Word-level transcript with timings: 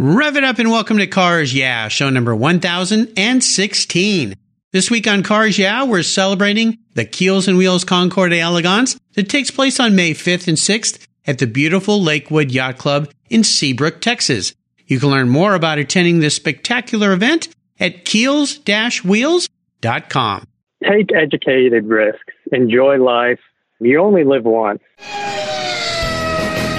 Rev 0.00 0.36
it 0.36 0.44
up 0.44 0.60
and 0.60 0.70
welcome 0.70 0.98
to 0.98 1.08
Cars 1.08 1.52
Yeah, 1.52 1.88
show 1.88 2.08
number 2.08 2.32
1016. 2.32 4.34
This 4.70 4.92
week 4.92 5.08
on 5.08 5.24
Cars 5.24 5.58
Yeah, 5.58 5.82
we're 5.82 6.04
celebrating 6.04 6.78
the 6.94 7.04
Keels 7.04 7.48
and 7.48 7.58
Wheels 7.58 7.82
Concours 7.82 8.30
d'Elegance 8.30 8.96
that 9.14 9.28
takes 9.28 9.50
place 9.50 9.80
on 9.80 9.96
May 9.96 10.12
5th 10.12 10.46
and 10.46 10.56
6th 10.56 11.04
at 11.26 11.38
the 11.38 11.48
beautiful 11.48 12.00
Lakewood 12.00 12.52
Yacht 12.52 12.78
Club 12.78 13.10
in 13.28 13.42
Seabrook, 13.42 14.00
Texas. 14.00 14.54
You 14.86 15.00
can 15.00 15.10
learn 15.10 15.30
more 15.30 15.54
about 15.54 15.78
attending 15.78 16.20
this 16.20 16.36
spectacular 16.36 17.12
event 17.12 17.48
at 17.80 18.04
keels-wheels.com. 18.04 20.44
Take 20.84 21.12
educated 21.12 21.86
risks. 21.86 22.34
Enjoy 22.52 23.02
life. 23.02 23.40
You 23.80 24.00
only 24.00 24.22
live 24.22 24.44
once. 24.44 24.78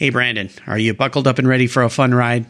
Hey, 0.00 0.08
Brandon, 0.08 0.48
are 0.66 0.78
you 0.78 0.94
buckled 0.94 1.26
up 1.26 1.38
and 1.38 1.46
ready 1.46 1.66
for 1.66 1.82
a 1.82 1.90
fun 1.90 2.14
ride? 2.14 2.46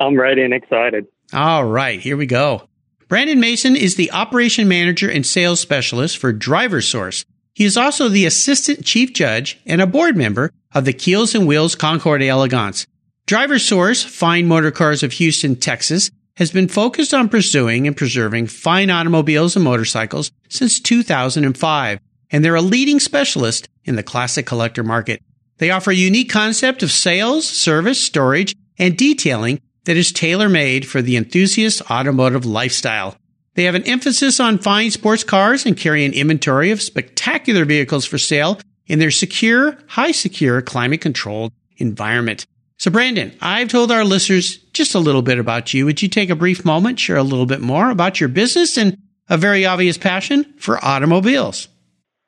I'm 0.00 0.18
ready 0.18 0.40
and 0.40 0.54
excited. 0.54 1.04
All 1.34 1.62
right, 1.62 2.00
here 2.00 2.16
we 2.16 2.24
go. 2.24 2.66
Brandon 3.08 3.38
Mason 3.38 3.76
is 3.76 3.96
the 3.96 4.10
operation 4.10 4.68
manager 4.68 5.10
and 5.10 5.26
sales 5.26 5.60
specialist 5.60 6.16
for 6.16 6.32
Driver 6.32 6.80
Source. 6.80 7.26
He 7.52 7.66
is 7.66 7.76
also 7.76 8.08
the 8.08 8.24
assistant 8.24 8.86
chief 8.86 9.12
judge 9.12 9.60
and 9.66 9.82
a 9.82 9.86
board 9.86 10.16
member 10.16 10.50
of 10.74 10.86
the 10.86 10.94
Keels 10.94 11.34
and 11.34 11.46
Wheels 11.46 11.74
Concours 11.74 12.20
d'Elegance. 12.20 12.86
Driver 13.26 13.58
Source, 13.58 14.02
Fine 14.02 14.46
Motor 14.46 14.70
Cars 14.70 15.02
of 15.02 15.12
Houston, 15.12 15.56
Texas, 15.56 16.10
has 16.38 16.52
been 16.52 16.68
focused 16.68 17.12
on 17.12 17.28
pursuing 17.28 17.86
and 17.86 17.94
preserving 17.94 18.46
fine 18.46 18.88
automobiles 18.88 19.56
and 19.56 19.64
motorcycles 19.66 20.30
since 20.48 20.80
2005, 20.80 22.00
and 22.30 22.42
they're 22.42 22.54
a 22.54 22.62
leading 22.62 22.98
specialist 22.98 23.68
in 23.84 23.96
the 23.96 24.02
classic 24.02 24.46
collector 24.46 24.82
market. 24.82 25.20
They 25.58 25.70
offer 25.70 25.90
a 25.90 25.94
unique 25.94 26.30
concept 26.30 26.82
of 26.82 26.90
sales, 26.90 27.48
service, 27.48 28.00
storage, 28.00 28.54
and 28.78 28.96
detailing 28.96 29.60
that 29.84 29.96
is 29.96 30.12
tailor 30.12 30.48
made 30.48 30.86
for 30.86 31.02
the 31.02 31.16
enthusiast 31.16 31.82
automotive 31.90 32.44
lifestyle. 32.44 33.16
They 33.54 33.64
have 33.64 33.74
an 33.74 33.84
emphasis 33.84 34.40
on 34.40 34.58
fine 34.58 34.90
sports 34.90 35.22
cars 35.22 35.64
and 35.64 35.76
carry 35.76 36.04
an 36.04 36.12
inventory 36.12 36.70
of 36.70 36.82
spectacular 36.82 37.64
vehicles 37.64 38.04
for 38.04 38.18
sale 38.18 38.58
in 38.86 38.98
their 38.98 39.12
secure, 39.12 39.78
high 39.86 40.10
secure, 40.10 40.60
climate 40.60 41.00
controlled 41.00 41.52
environment. 41.76 42.46
So, 42.78 42.90
Brandon, 42.90 43.32
I've 43.40 43.68
told 43.68 43.92
our 43.92 44.04
listeners 44.04 44.58
just 44.72 44.94
a 44.94 44.98
little 44.98 45.22
bit 45.22 45.38
about 45.38 45.72
you. 45.72 45.86
Would 45.86 46.02
you 46.02 46.08
take 46.08 46.30
a 46.30 46.36
brief 46.36 46.64
moment, 46.64 46.98
share 46.98 47.16
a 47.16 47.22
little 47.22 47.46
bit 47.46 47.60
more 47.60 47.90
about 47.90 48.18
your 48.18 48.28
business 48.28 48.76
and 48.76 48.98
a 49.28 49.38
very 49.38 49.64
obvious 49.64 49.96
passion 49.96 50.52
for 50.58 50.84
automobiles? 50.84 51.68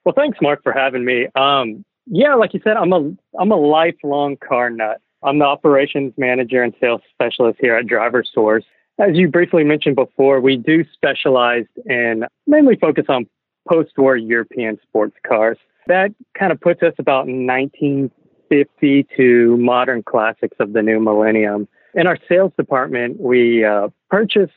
Well, 0.04 0.14
thanks, 0.14 0.38
Mark, 0.41 0.62
for 0.62 0.72
having 0.72 1.04
me. 1.04 1.27
Um, 1.34 1.84
yeah, 2.06 2.34
like 2.34 2.54
you 2.54 2.60
said, 2.62 2.76
I'm 2.76 2.92
a 2.92 3.12
I'm 3.38 3.50
a 3.50 3.56
lifelong 3.56 4.36
car 4.36 4.70
nut. 4.70 5.00
I'm 5.22 5.38
the 5.38 5.44
operations 5.44 6.12
manager 6.16 6.62
and 6.62 6.74
sales 6.80 7.00
specialist 7.12 7.58
here 7.60 7.74
at 7.74 7.86
Driver 7.86 8.22
Source. 8.24 8.64
As 8.98 9.16
you 9.16 9.28
briefly 9.28 9.64
mentioned 9.64 9.96
before, 9.96 10.40
we 10.40 10.56
do 10.56 10.84
specialize 10.92 11.66
in 11.84 12.24
mainly 12.46 12.76
focus 12.76 13.06
on 13.08 13.26
post-war 13.68 14.16
European 14.16 14.78
sports 14.82 15.16
cars. 15.26 15.58
That 15.88 16.14
kind 16.38 16.52
of 16.52 16.60
puts 16.60 16.82
us 16.82 16.94
about 16.98 17.26
1950 17.26 19.06
to 19.16 19.56
modern 19.56 20.02
classics 20.02 20.56
of 20.60 20.72
the 20.72 20.82
new 20.82 21.00
millennium. 21.00 21.69
In 21.94 22.06
our 22.06 22.19
sales 22.28 22.52
department, 22.56 23.20
we 23.20 23.64
uh, 23.64 23.88
purchase 24.10 24.50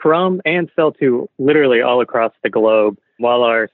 from 0.00 0.40
and 0.44 0.70
sell 0.74 0.92
to 0.92 1.28
literally 1.38 1.80
all 1.80 2.00
across 2.00 2.32
the 2.42 2.50
globe, 2.50 2.98
while 3.18 3.42
our 3.42 3.68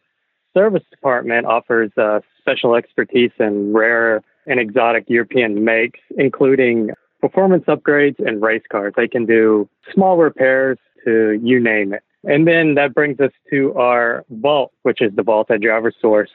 service 0.55 0.85
department 0.91 1.47
offers 1.47 1.91
uh, 1.97 2.21
special 2.45 2.75
expertise 2.75 3.31
in 3.39 3.73
rare 3.73 4.23
and 4.47 4.61
exotic 4.61 5.05
European 5.09 5.65
makes, 5.65 6.01
including 6.19 6.91
performance 7.21 7.65
upgrades 7.65 8.19
and 8.19 8.43
race 8.43 8.63
cars. 8.71 8.93
They 8.97 9.09
can 9.09 9.25
do 9.25 9.67
small 9.93 10.19
repairs 10.19 10.77
to 11.05 11.41
you 11.43 11.59
name 11.59 11.95
it. 11.95 12.03
And 12.25 12.47
then 12.47 12.75
that 12.75 12.95
brings 12.95 13.19
us 13.21 13.33
to 13.51 13.75
our 13.75 14.25
vault, 14.31 14.73
which 14.83 15.01
is 15.01 15.15
the 15.15 15.23
vault 15.23 15.51
at 15.51 15.61
Driver 15.63 15.93
Source. 16.01 16.31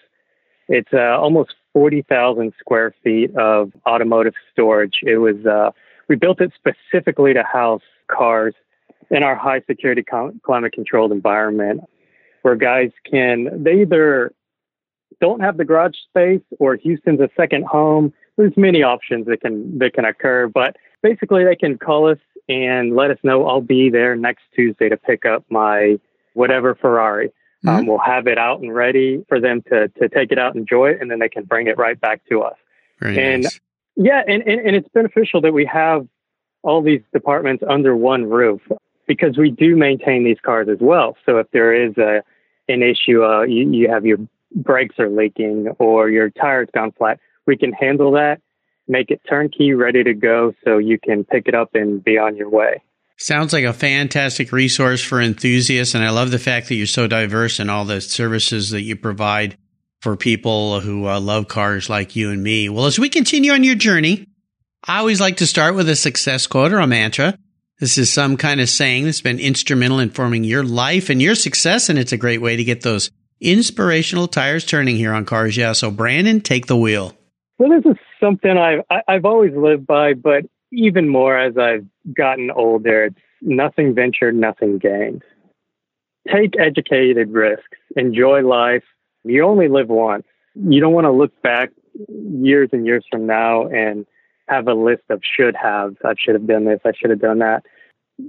It's 0.68 0.94
uh, 0.94 1.18
almost 1.20 1.56
40,000 1.74 2.54
square 2.60 2.94
feet 3.04 3.36
of 3.36 3.72
automotive 3.88 4.34
storage. 4.52 5.02
It 5.04 5.18
was, 5.18 5.46
uh, 5.46 5.72
we 6.08 6.16
built 6.16 6.42
it 6.42 6.52
specifically 6.56 7.34
to 7.34 7.44
house 7.44 7.82
cars 8.08 8.56
in 9.12 9.24
our 9.24 9.36
high 9.36 9.62
security 9.68 10.04
climate 10.04 10.74
controlled 10.74 11.12
environment 11.12 11.82
where 12.42 12.56
guys 12.56 12.92
can, 13.10 13.64
they 13.64 13.82
either 13.82 14.32
don't 15.22 15.42
have 15.42 15.58
the 15.58 15.66
garage 15.66 15.96
space 16.10 16.42
or 16.60 16.76
Houston's 16.76 17.20
a 17.20 17.30
second 17.36 17.66
home. 17.66 18.14
There's 18.38 18.56
many 18.56 18.84
options 18.84 19.28
that 19.28 19.42
can 19.42 19.78
that 19.80 19.94
can 19.94 20.06
occur, 20.06 20.48
but 20.48 20.78
basically 21.02 21.44
they 21.44 21.56
can 21.56 21.78
call 21.78 22.10
us 22.10 22.20
and 22.48 22.96
let 22.96 23.12
us 23.12 23.18
know 23.24 23.48
I'll 23.48 23.62
be 23.62 23.90
there 23.90 24.16
next 24.16 24.44
Tuesday 24.56 24.90
to 24.90 24.98
pick 24.98 25.26
up 25.26 25.46
my 25.50 26.00
whatever 26.34 26.76
Ferrari. 26.76 27.32
Um, 27.68 27.70
mm-hmm. 27.70 27.80
Um, 27.80 27.86
we'll 27.88 28.00
have 28.00 28.28
it 28.28 28.38
out 28.38 28.62
and 28.62 28.74
ready 28.74 29.24
for 29.28 29.40
them 29.40 29.62
to 29.70 29.90
to 29.90 30.10
take 30.10 30.32
it 30.32 30.40
out, 30.40 30.56
and 30.56 30.62
enjoy 30.62 30.92
it, 30.92 31.02
and 31.02 31.12
then 31.12 31.20
they 31.20 31.30
can 31.30 31.44
bring 31.44 31.68
it 31.68 31.78
right 31.78 32.00
back 32.00 32.22
to 32.30 32.42
us. 32.42 32.56
Very 33.00 33.20
and 33.20 33.44
nice. 33.44 33.60
yeah, 33.96 34.22
and, 34.28 34.44
and, 34.44 34.62
and 34.68 34.76
it's 34.76 34.88
beneficial 34.94 35.42
that 35.42 35.54
we 35.54 35.66
have 35.66 36.08
all 36.62 36.82
these 36.82 37.02
departments 37.14 37.64
under 37.68 37.96
one 37.96 38.30
roof 38.30 38.62
because 39.08 39.38
we 39.38 39.50
do 39.50 39.76
maintain 39.76 40.24
these 40.24 40.38
cars 40.44 40.68
as 40.70 40.78
well. 40.80 41.18
So 41.26 41.38
if 41.38 41.50
there 41.52 41.74
is 41.74 41.98
a 41.98 42.24
an 42.68 42.84
issue, 42.84 43.24
uh, 43.24 43.44
you, 43.44 43.70
you 43.72 43.90
have 43.90 44.06
your 44.06 44.20
brakes 44.54 44.96
are 45.00 45.10
leaking 45.10 45.68
or 45.80 46.10
your 46.10 46.30
tire's 46.30 46.70
gone 46.74 46.92
flat, 46.92 47.20
we 47.46 47.58
can 47.58 47.72
handle 47.72 48.12
that, 48.14 48.42
make 48.88 49.12
it 49.12 49.22
turnkey, 49.28 49.74
ready 49.74 50.04
to 50.04 50.14
go, 50.14 50.54
so 50.64 50.78
you 50.78 51.00
can 51.00 51.24
pick 51.24 51.48
it 51.48 51.56
up 51.56 51.76
and 51.76 52.04
be 52.04 52.18
on 52.18 52.36
your 52.36 52.50
way. 52.50 52.82
Sounds 53.18 53.52
like 53.52 53.66
a 53.66 53.74
fantastic 53.74 54.52
resource 54.52 55.04
for 55.04 55.20
enthusiasts, 55.20 55.94
and 55.94 56.04
I 56.04 56.10
love 56.10 56.32
the 56.32 56.40
fact 56.40 56.70
that 56.70 56.76
you're 56.76 56.88
so 56.88 57.06
diverse 57.06 57.60
in 57.60 57.70
all 57.70 57.84
the 57.84 58.00
services 58.00 58.70
that 58.70 58.84
you 58.84 58.96
provide 58.96 59.58
for 60.02 60.16
people 60.16 60.80
who 60.80 61.06
uh, 61.06 61.20
love 61.20 61.50
cars 61.50 61.90
like 61.90 62.16
you 62.16 62.32
and 62.32 62.42
me. 62.42 62.70
Well, 62.70 62.86
as 62.86 62.98
we 62.98 63.10
continue 63.10 63.52
on 63.52 63.66
your 63.66 63.76
journey, 63.76 64.26
I 64.88 65.00
always 65.00 65.20
like 65.20 65.38
to 65.38 65.48
start 65.48 65.76
with 65.76 65.90
a 65.90 65.96
success 65.98 66.48
quote 66.48 66.72
or 66.72 66.80
a 66.80 66.88
mantra. 66.88 67.38
This 67.80 67.98
is 67.98 68.12
some 68.12 68.38
kind 68.38 68.62
of 68.62 68.70
saying 68.70 69.04
that's 69.04 69.22
been 69.22 69.40
instrumental 69.40 70.00
in 70.00 70.10
forming 70.10 70.46
your 70.46 70.64
life 70.64 71.10
and 71.10 71.22
your 71.22 71.36
success, 71.36 71.90
and 71.90 72.00
it's 72.00 72.14
a 72.14 72.18
great 72.18 72.42
way 72.42 72.56
to 72.56 72.64
get 72.64 72.82
those 72.82 73.12
inspirational 73.42 74.28
tires 74.28 74.66
turning 74.66 74.96
here 74.96 75.14
on 75.14 75.26
Cars 75.26 75.58
Yeah. 75.58 75.74
So, 75.74 75.92
Brandon, 75.92 76.42
take 76.42 76.68
the 76.68 76.78
wheel. 76.78 77.16
Well, 77.58 77.70
this 77.70 77.92
is 77.92 77.98
something 78.20 78.58
I've 78.58 78.84
I've 79.08 79.26
always 79.26 79.54
lived 79.56 79.86
by, 79.86 80.14
but 80.14 80.46
even 80.72 81.10
more 81.10 81.38
as 81.38 81.58
I've 81.58 81.86
gotten 82.14 82.52
older. 82.52 83.06
It's 83.06 83.20
nothing 83.42 83.94
ventured, 83.94 84.36
nothing 84.36 84.78
gained. 84.78 85.24
Take 86.32 86.60
educated 86.60 87.32
risks. 87.32 87.78
Enjoy 87.96 88.42
life. 88.42 88.84
You 89.24 89.46
only 89.46 89.68
live 89.68 89.90
once. 89.90 90.26
You 90.56 90.80
don't 90.80 90.94
want 90.94 91.06
to 91.06 91.12
look 91.12 91.42
back 91.42 91.72
years 92.08 92.70
and 92.72 92.86
years 92.86 93.06
from 93.10 93.26
now 93.26 93.68
and 93.68 94.06
have 94.48 94.68
a 94.68 94.74
list 94.74 95.04
of 95.10 95.22
should 95.24 95.56
have. 95.56 95.96
I 96.04 96.14
should 96.18 96.36
have 96.36 96.48
done 96.48 96.66
this. 96.66 96.80
I 96.86 96.92
should 96.96 97.10
have 97.10 97.22
done 97.22 97.40
that. 97.40 97.64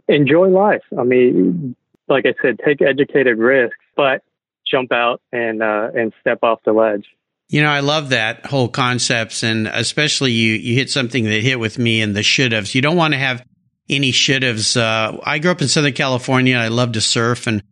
Enjoy 0.08 0.48
life. 0.48 0.82
I 0.98 1.04
mean, 1.04 1.74
like 2.08 2.26
I 2.26 2.34
said, 2.42 2.60
take 2.64 2.82
educated 2.82 3.38
risks, 3.38 3.76
but 3.96 4.22
jump 4.70 4.92
out 4.92 5.20
and 5.32 5.62
uh, 5.62 5.88
and 5.94 6.12
step 6.20 6.38
off 6.42 6.60
the 6.64 6.72
ledge. 6.72 7.06
You 7.48 7.62
know, 7.62 7.70
I 7.70 7.80
love 7.80 8.10
that 8.10 8.46
whole 8.46 8.68
concepts, 8.68 9.42
and 9.42 9.66
especially 9.66 10.32
you 10.32 10.54
you 10.54 10.74
hit 10.74 10.90
something 10.90 11.24
that 11.24 11.42
hit 11.42 11.58
with 11.58 11.78
me 11.78 12.00
in 12.00 12.12
the 12.12 12.22
should 12.22 12.52
haves. 12.52 12.74
You 12.74 12.82
don't 12.82 12.96
want 12.96 13.14
to 13.14 13.18
have 13.18 13.44
any 13.88 14.12
should 14.12 14.42
haves. 14.42 14.76
Uh, 14.76 15.18
I 15.24 15.38
grew 15.38 15.50
up 15.50 15.60
in 15.60 15.68
Southern 15.68 15.92
California. 15.92 16.56
I 16.56 16.68
love 16.68 16.92
to 16.92 17.00
surf, 17.00 17.46
and 17.46 17.62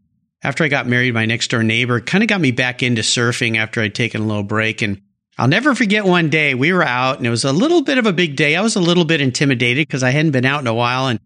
after 0.42 0.64
I 0.64 0.68
got 0.68 0.86
married, 0.86 1.14
my 1.14 1.26
next 1.26 1.50
door 1.50 1.62
neighbor 1.62 2.00
kind 2.00 2.22
of 2.22 2.28
got 2.28 2.40
me 2.40 2.50
back 2.50 2.82
into 2.82 3.02
surfing 3.02 3.56
after 3.56 3.80
I'd 3.80 3.94
taken 3.94 4.22
a 4.22 4.26
little 4.26 4.42
break. 4.42 4.82
And 4.82 5.00
I'll 5.36 5.48
never 5.48 5.74
forget 5.74 6.04
one 6.04 6.30
day 6.30 6.54
we 6.54 6.72
were 6.72 6.82
out, 6.82 7.18
and 7.18 7.26
it 7.26 7.30
was 7.30 7.44
a 7.44 7.52
little 7.52 7.82
bit 7.82 7.98
of 7.98 8.06
a 8.06 8.12
big 8.12 8.36
day. 8.36 8.56
I 8.56 8.60
was 8.60 8.76
a 8.76 8.80
little 8.80 9.04
bit 9.04 9.20
intimidated 9.20 9.86
because 9.86 10.02
I 10.02 10.10
hadn't 10.10 10.32
been 10.32 10.44
out 10.44 10.60
in 10.60 10.66
a 10.66 10.74
while, 10.74 11.06
and 11.06 11.20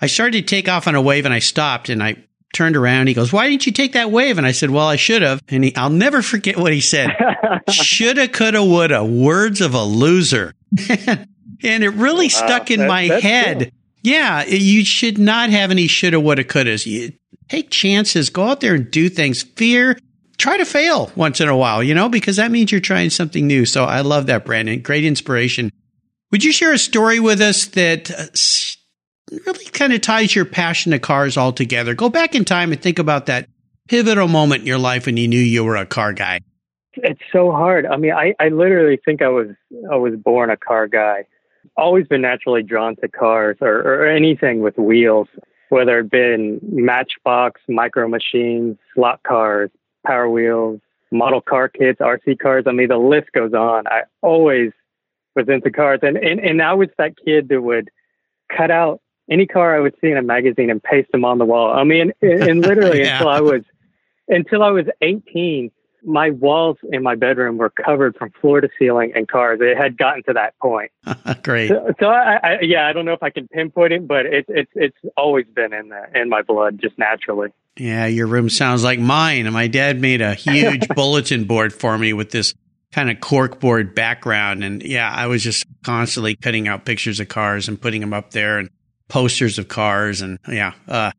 I 0.00 0.06
started 0.06 0.46
to 0.46 0.54
take 0.54 0.68
off 0.68 0.86
on 0.86 0.94
a 0.94 1.00
wave, 1.00 1.24
and 1.24 1.32
I 1.32 1.38
stopped, 1.38 1.88
and 1.88 2.02
I 2.02 2.16
turned 2.54 2.76
around. 2.76 3.08
He 3.08 3.14
goes, 3.14 3.32
"Why 3.32 3.48
didn't 3.48 3.66
you 3.66 3.72
take 3.72 3.92
that 3.92 4.10
wave?" 4.10 4.38
And 4.38 4.46
I 4.46 4.52
said, 4.52 4.70
"Well, 4.70 4.86
I 4.86 4.96
should 4.96 5.22
have." 5.22 5.42
And 5.48 5.64
he, 5.64 5.76
I'll 5.76 5.90
never 5.90 6.22
forget 6.22 6.56
what 6.56 6.72
he 6.72 6.80
said: 6.80 7.10
"Shoulda, 7.68 8.28
coulda, 8.28 8.64
woulda." 8.64 9.04
Words 9.04 9.60
of 9.60 9.74
a 9.74 9.82
loser. 9.82 10.54
and 10.88 11.84
it 11.84 11.90
really 11.90 12.26
wow, 12.26 12.46
stuck 12.46 12.70
in 12.70 12.80
that, 12.80 12.88
my 12.88 13.02
head. 13.02 13.72
Yeah, 14.02 14.44
you 14.44 14.84
should 14.84 15.18
not 15.18 15.50
have 15.50 15.70
any 15.70 15.86
shoulda, 15.86 16.20
woulda, 16.20 16.44
couldas. 16.44 16.86
You 16.86 17.12
take 17.48 17.70
chances, 17.70 18.30
go 18.30 18.44
out 18.44 18.60
there 18.60 18.74
and 18.74 18.90
do 18.90 19.08
things. 19.08 19.42
Fear, 19.42 19.98
try 20.38 20.56
to 20.56 20.64
fail 20.64 21.10
once 21.16 21.40
in 21.40 21.48
a 21.48 21.56
while, 21.56 21.82
you 21.82 21.94
know, 21.94 22.08
because 22.08 22.36
that 22.36 22.50
means 22.50 22.72
you're 22.72 22.80
trying 22.80 23.10
something 23.10 23.46
new. 23.46 23.64
So 23.64 23.84
I 23.84 24.00
love 24.00 24.26
that, 24.26 24.44
Brandon. 24.44 24.80
Great 24.80 25.04
inspiration. 25.04 25.70
Would 26.32 26.44
you 26.44 26.52
share 26.52 26.72
a 26.72 26.78
story 26.78 27.20
with 27.20 27.40
us 27.40 27.66
that 27.66 28.10
uh, 28.10 28.26
really 29.46 29.64
kind 29.66 29.92
of 29.92 30.00
ties 30.00 30.34
your 30.34 30.44
passion 30.44 30.92
to 30.92 30.98
cars 30.98 31.36
all 31.36 31.52
together? 31.52 31.94
Go 31.94 32.08
back 32.08 32.34
in 32.34 32.44
time 32.44 32.72
and 32.72 32.80
think 32.80 32.98
about 32.98 33.26
that 33.26 33.48
pivotal 33.88 34.28
moment 34.28 34.62
in 34.62 34.66
your 34.66 34.78
life 34.78 35.06
when 35.06 35.16
you 35.16 35.28
knew 35.28 35.38
you 35.38 35.64
were 35.64 35.76
a 35.76 35.86
car 35.86 36.12
guy. 36.12 36.40
It's 36.96 37.20
so 37.32 37.50
hard. 37.50 37.86
I 37.86 37.96
mean, 37.96 38.12
I, 38.12 38.34
I 38.38 38.48
literally 38.48 38.98
think 39.04 39.20
I 39.20 39.28
was 39.28 39.48
I 39.90 39.96
was 39.96 40.14
born 40.16 40.50
a 40.50 40.56
car 40.56 40.86
guy. 40.86 41.24
Always 41.76 42.06
been 42.06 42.20
naturally 42.20 42.62
drawn 42.62 42.94
to 42.96 43.08
cars 43.08 43.56
or, 43.60 43.80
or 43.80 44.06
anything 44.06 44.60
with 44.60 44.78
wheels, 44.78 45.28
whether 45.70 45.98
it 45.98 46.10
been 46.10 46.60
Matchbox, 46.62 47.60
Micro 47.68 48.06
Machines, 48.06 48.76
slot 48.94 49.22
cars, 49.26 49.70
Power 50.06 50.28
Wheels, 50.28 50.80
model 51.10 51.40
car 51.40 51.68
kits, 51.68 52.00
RC 52.00 52.38
cars. 52.38 52.64
I 52.66 52.72
mean, 52.72 52.88
the 52.88 52.98
list 52.98 53.32
goes 53.32 53.54
on. 53.54 53.86
I 53.88 54.02
always 54.22 54.70
was 55.34 55.48
into 55.48 55.70
cars, 55.70 56.00
and 56.02 56.16
and, 56.16 56.38
and 56.38 56.62
I 56.62 56.74
was 56.74 56.88
that 56.98 57.14
kid 57.24 57.48
that 57.48 57.60
would 57.60 57.90
cut 58.54 58.70
out 58.70 59.00
any 59.30 59.46
car 59.46 59.76
I 59.76 59.80
would 59.80 59.94
see 60.00 60.08
in 60.08 60.16
a 60.16 60.22
magazine 60.22 60.70
and 60.70 60.82
paste 60.82 61.10
them 61.12 61.24
on 61.24 61.38
the 61.38 61.44
wall. 61.44 61.72
I 61.72 61.84
mean, 61.84 62.12
and, 62.20 62.42
and 62.42 62.60
literally 62.62 63.00
yeah. 63.04 63.16
until 63.16 63.28
I 63.28 63.40
was 63.40 63.62
until 64.28 64.62
I 64.62 64.70
was 64.70 64.86
18, 65.02 65.70
my 66.04 66.30
walls 66.30 66.76
in 66.92 67.02
my 67.02 67.14
bedroom 67.14 67.56
were 67.56 67.70
covered 67.70 68.16
from 68.16 68.30
floor 68.40 68.60
to 68.60 68.68
ceiling 68.78 69.12
in 69.14 69.26
cars. 69.26 69.60
It 69.62 69.76
had 69.76 69.96
gotten 69.96 70.22
to 70.24 70.32
that 70.34 70.58
point. 70.58 70.90
Great. 71.42 71.68
So, 71.68 71.92
so 71.98 72.06
I, 72.06 72.36
I, 72.42 72.58
yeah, 72.62 72.86
I 72.86 72.92
don't 72.92 73.04
know 73.04 73.12
if 73.12 73.22
I 73.22 73.30
can 73.30 73.48
pinpoint 73.48 73.92
it, 73.92 74.06
but 74.06 74.26
it's 74.26 74.48
it's 74.48 74.70
it's 74.74 74.96
always 75.16 75.46
been 75.46 75.72
in 75.72 75.88
the, 75.88 76.20
in 76.20 76.28
my 76.28 76.42
blood 76.42 76.78
just 76.80 76.98
naturally. 76.98 77.50
Yeah, 77.76 78.06
your 78.06 78.26
room 78.26 78.50
sounds 78.50 78.84
like 78.84 79.00
mine. 79.00 79.50
My 79.52 79.66
dad 79.66 80.00
made 80.00 80.20
a 80.20 80.34
huge 80.34 80.86
bulletin 80.94 81.44
board 81.44 81.72
for 81.72 81.98
me 81.98 82.12
with 82.12 82.30
this 82.30 82.54
kind 82.92 83.10
of 83.10 83.16
corkboard 83.16 83.94
background, 83.94 84.62
and 84.62 84.82
yeah, 84.82 85.10
I 85.10 85.26
was 85.26 85.42
just 85.42 85.64
constantly 85.84 86.36
cutting 86.36 86.68
out 86.68 86.84
pictures 86.84 87.18
of 87.18 87.28
cars 87.28 87.68
and 87.68 87.80
putting 87.80 88.00
them 88.00 88.12
up 88.12 88.30
there, 88.30 88.58
and 88.58 88.70
posters 89.08 89.58
of 89.58 89.68
cars, 89.68 90.20
and 90.20 90.38
yeah. 90.48 90.72
Uh, 90.86 91.12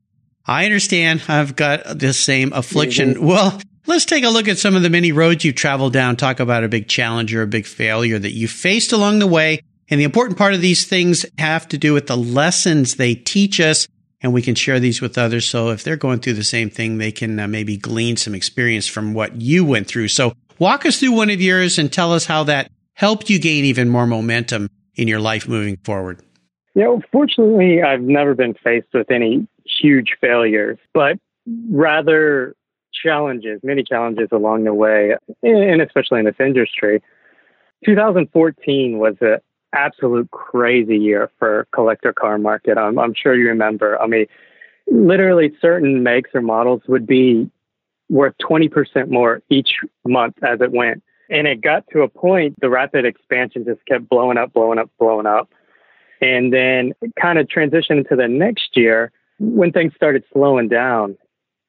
I 0.45 0.65
understand. 0.65 1.23
I've 1.27 1.55
got 1.55 1.97
the 1.97 2.13
same 2.13 2.53
affliction. 2.53 3.15
Mm-hmm. 3.15 3.25
Well, 3.25 3.59
Let's 3.87 4.05
take 4.05 4.23
a 4.23 4.29
look 4.29 4.47
at 4.47 4.57
some 4.57 4.75
of 4.75 4.81
the 4.81 4.89
many 4.89 5.11
roads 5.11 5.45
you've 5.45 5.55
traveled 5.55 5.93
down. 5.93 6.15
Talk 6.15 6.39
about 6.39 6.63
a 6.63 6.67
big 6.67 6.87
challenge 6.87 7.35
or 7.35 7.43
a 7.43 7.47
big 7.47 7.67
failure 7.67 8.17
that 8.17 8.33
you 8.33 8.47
faced 8.47 8.91
along 8.91 9.19
the 9.19 9.27
way. 9.27 9.61
And 9.89 9.99
the 9.99 10.05
important 10.05 10.39
part 10.39 10.55
of 10.55 10.61
these 10.61 10.87
things 10.87 11.23
have 11.37 11.67
to 11.67 11.77
do 11.77 11.93
with 11.93 12.07
the 12.07 12.17
lessons 12.17 12.95
they 12.95 13.13
teach 13.13 13.59
us. 13.59 13.87
And 14.21 14.33
we 14.33 14.41
can 14.41 14.55
share 14.55 14.79
these 14.79 15.01
with 15.01 15.19
others. 15.19 15.45
So 15.45 15.69
if 15.69 15.83
they're 15.83 15.97
going 15.97 16.19
through 16.19 16.33
the 16.33 16.43
same 16.43 16.71
thing, 16.71 16.97
they 16.97 17.11
can 17.11 17.39
uh, 17.39 17.47
maybe 17.47 17.77
glean 17.77 18.17
some 18.17 18.33
experience 18.33 18.87
from 18.87 19.13
what 19.13 19.39
you 19.39 19.63
went 19.63 19.87
through. 19.87 20.07
So 20.07 20.33
walk 20.57 20.87
us 20.87 20.99
through 20.99 21.11
one 21.11 21.29
of 21.29 21.39
yours 21.39 21.77
and 21.77 21.93
tell 21.93 22.11
us 22.11 22.25
how 22.25 22.45
that 22.45 22.71
helped 22.93 23.29
you 23.29 23.37
gain 23.37 23.65
even 23.65 23.89
more 23.89 24.07
momentum 24.07 24.67
in 24.95 25.07
your 25.07 25.19
life 25.19 25.47
moving 25.47 25.77
forward. 25.77 26.23
Yeah, 26.75 26.89
well, 26.89 27.03
fortunately, 27.11 27.81
I've 27.81 28.01
never 28.01 28.35
been 28.35 28.53
faced 28.53 28.89
with 28.93 29.09
any 29.09 29.47
huge 29.65 30.17
failures, 30.19 30.77
but 30.93 31.17
rather 31.71 32.55
challenges, 32.93 33.61
many 33.63 33.83
challenges 33.83 34.27
along 34.31 34.65
the 34.65 34.73
way, 34.73 35.15
and 35.41 35.81
especially 35.81 36.19
in 36.19 36.25
this 36.25 36.35
industry. 36.39 37.01
2014 37.85 38.97
was 38.97 39.15
an 39.21 39.37
absolute 39.73 40.29
crazy 40.31 40.97
year 40.97 41.29
for 41.39 41.67
collector 41.73 42.13
car 42.13 42.37
market. 42.37 42.77
I'm, 42.77 42.99
I'm 42.99 43.13
sure 43.13 43.35
you 43.35 43.47
remember. 43.47 44.01
I 44.01 44.07
mean, 44.07 44.25
literally 44.87 45.53
certain 45.61 46.03
makes 46.03 46.31
or 46.33 46.41
models 46.41 46.81
would 46.87 47.07
be 47.07 47.49
worth 48.09 48.35
20% 48.41 49.09
more 49.09 49.41
each 49.49 49.77
month 50.05 50.35
as 50.43 50.61
it 50.61 50.71
went. 50.71 51.03
And 51.29 51.47
it 51.47 51.61
got 51.61 51.85
to 51.91 52.01
a 52.01 52.07
point, 52.07 52.59
the 52.59 52.69
rapid 52.69 53.05
expansion 53.05 53.65
just 53.65 53.83
kept 53.85 54.07
blowing 54.07 54.37
up, 54.37 54.53
blowing 54.53 54.77
up, 54.77 54.91
blowing 54.99 55.25
up. 55.25 55.49
And 56.21 56.53
then 56.53 56.93
kind 57.21 57.39
of 57.39 57.47
transitioned 57.47 57.99
into 57.99 58.15
the 58.15 58.27
next 58.27 58.75
year 58.75 59.11
when 59.39 59.71
things 59.71 59.93
started 59.95 60.23
slowing 60.31 60.67
down. 60.67 61.17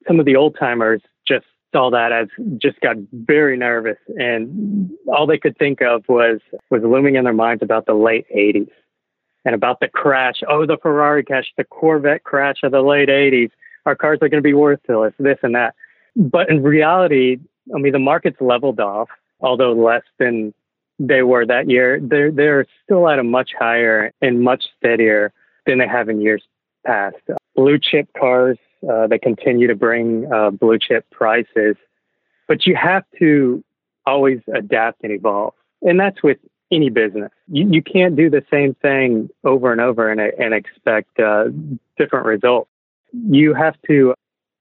Some 0.07 0.19
of 0.19 0.25
the 0.25 0.35
old 0.35 0.55
timers 0.57 1.01
just 1.27 1.45
saw 1.73 1.89
that 1.91 2.11
as 2.11 2.27
just 2.57 2.79
got 2.79 2.95
very 3.11 3.57
nervous. 3.57 3.97
And 4.17 4.89
all 5.07 5.27
they 5.27 5.37
could 5.37 5.57
think 5.57 5.81
of 5.81 6.03
was 6.07 6.39
was 6.69 6.81
looming 6.83 7.15
in 7.15 7.23
their 7.23 7.33
minds 7.33 7.61
about 7.61 7.85
the 7.85 7.93
late 7.93 8.25
80s 8.35 8.69
and 9.45 9.53
about 9.53 9.79
the 9.79 9.89
crash. 9.89 10.41
Oh 10.47 10.65
the 10.65 10.77
ferrari 10.81 11.23
crash 11.23 11.51
the 11.57 11.65
corvette 11.65 12.23
crash 12.23 12.57
of 12.63 12.71
the 12.71 12.81
late 12.81 13.09
80s 13.09 13.51
our 13.85 13.95
cars 13.95 14.19
are 14.21 14.27
going 14.27 14.43
to 14.43 14.47
be 14.47 14.53
worthless 14.53 15.13
this 15.19 15.37
and 15.43 15.55
that. 15.55 15.75
But 16.15 16.49
in 16.49 16.63
reality 16.63 17.37
i 17.75 17.79
mean 17.79 17.91
the 17.91 17.99
market's 17.99 18.39
leveled 18.39 18.79
off 18.79 19.09
although 19.41 19.73
less 19.73 20.03
than 20.19 20.53
they 20.99 21.21
were 21.21 21.45
that 21.45 21.69
year 21.69 21.99
they're 22.01 22.31
they're 22.31 22.65
still 22.83 23.07
at 23.07 23.19
a 23.19 23.23
much 23.23 23.51
higher 23.57 24.11
and 24.21 24.41
much 24.41 24.65
steadier 24.77 25.31
than 25.65 25.77
they 25.77 25.87
have 25.87 26.09
in 26.09 26.21
years 26.21 26.43
past 26.85 27.15
blue 27.55 27.77
chip 27.77 28.07
cars 28.17 28.57
uh, 28.87 29.07
they 29.07 29.17
continue 29.17 29.67
to 29.67 29.75
bring 29.75 30.31
uh, 30.31 30.51
blue 30.51 30.77
chip 30.77 31.09
prices, 31.11 31.75
but 32.47 32.65
you 32.65 32.75
have 32.75 33.03
to 33.19 33.63
always 34.05 34.39
adapt 34.53 35.03
and 35.03 35.11
evolve. 35.11 35.53
And 35.81 35.99
that's 35.99 36.21
with 36.23 36.37
any 36.71 36.89
business. 36.89 37.31
You, 37.47 37.67
you 37.69 37.81
can't 37.81 38.15
do 38.15 38.29
the 38.29 38.43
same 38.51 38.75
thing 38.75 39.29
over 39.43 39.71
and 39.71 39.81
over 39.81 40.09
and, 40.09 40.19
and 40.19 40.53
expect 40.53 41.19
uh, 41.19 41.45
different 41.97 42.25
results. 42.25 42.69
You 43.13 43.53
have 43.53 43.75
to, 43.87 44.13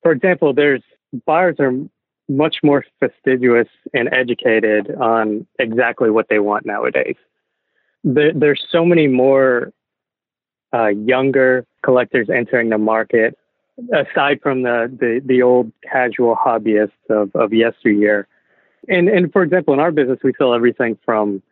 for 0.02 0.12
example, 0.12 0.54
there's 0.54 0.82
buyers 1.26 1.56
are 1.58 1.72
much 2.28 2.56
more 2.62 2.84
fastidious 3.00 3.68
and 3.94 4.08
educated 4.12 4.94
on 4.96 5.46
exactly 5.58 6.10
what 6.10 6.28
they 6.28 6.38
want 6.38 6.66
nowadays. 6.66 7.16
There, 8.04 8.32
there's 8.32 8.64
so 8.70 8.84
many 8.84 9.06
more 9.06 9.72
uh, 10.74 10.88
younger 10.88 11.66
collectors 11.82 12.28
entering 12.28 12.70
the 12.70 12.78
market 12.78 13.38
aside 13.92 14.40
from 14.42 14.62
the, 14.62 14.90
the, 14.98 15.20
the 15.24 15.42
old 15.42 15.70
casual 15.82 16.36
hobbyists 16.36 16.90
of, 17.10 17.34
of 17.34 17.52
yesteryear. 17.52 18.26
And, 18.88 19.08
and 19.08 19.32
for 19.32 19.42
example, 19.42 19.74
in 19.74 19.80
our 19.80 19.92
business, 19.92 20.18
we 20.22 20.32
sell 20.38 20.54
everything 20.54 20.98
from 21.04 21.42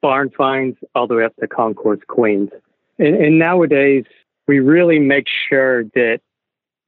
barn 0.00 0.30
finds 0.36 0.76
all 0.94 1.06
the 1.06 1.14
way 1.14 1.24
up 1.24 1.34
to 1.36 1.48
concours 1.48 2.00
queens. 2.06 2.50
And, 2.98 3.16
and 3.16 3.38
nowadays, 3.38 4.04
we 4.46 4.60
really 4.60 4.98
make 4.98 5.26
sure 5.48 5.84
that 5.84 6.20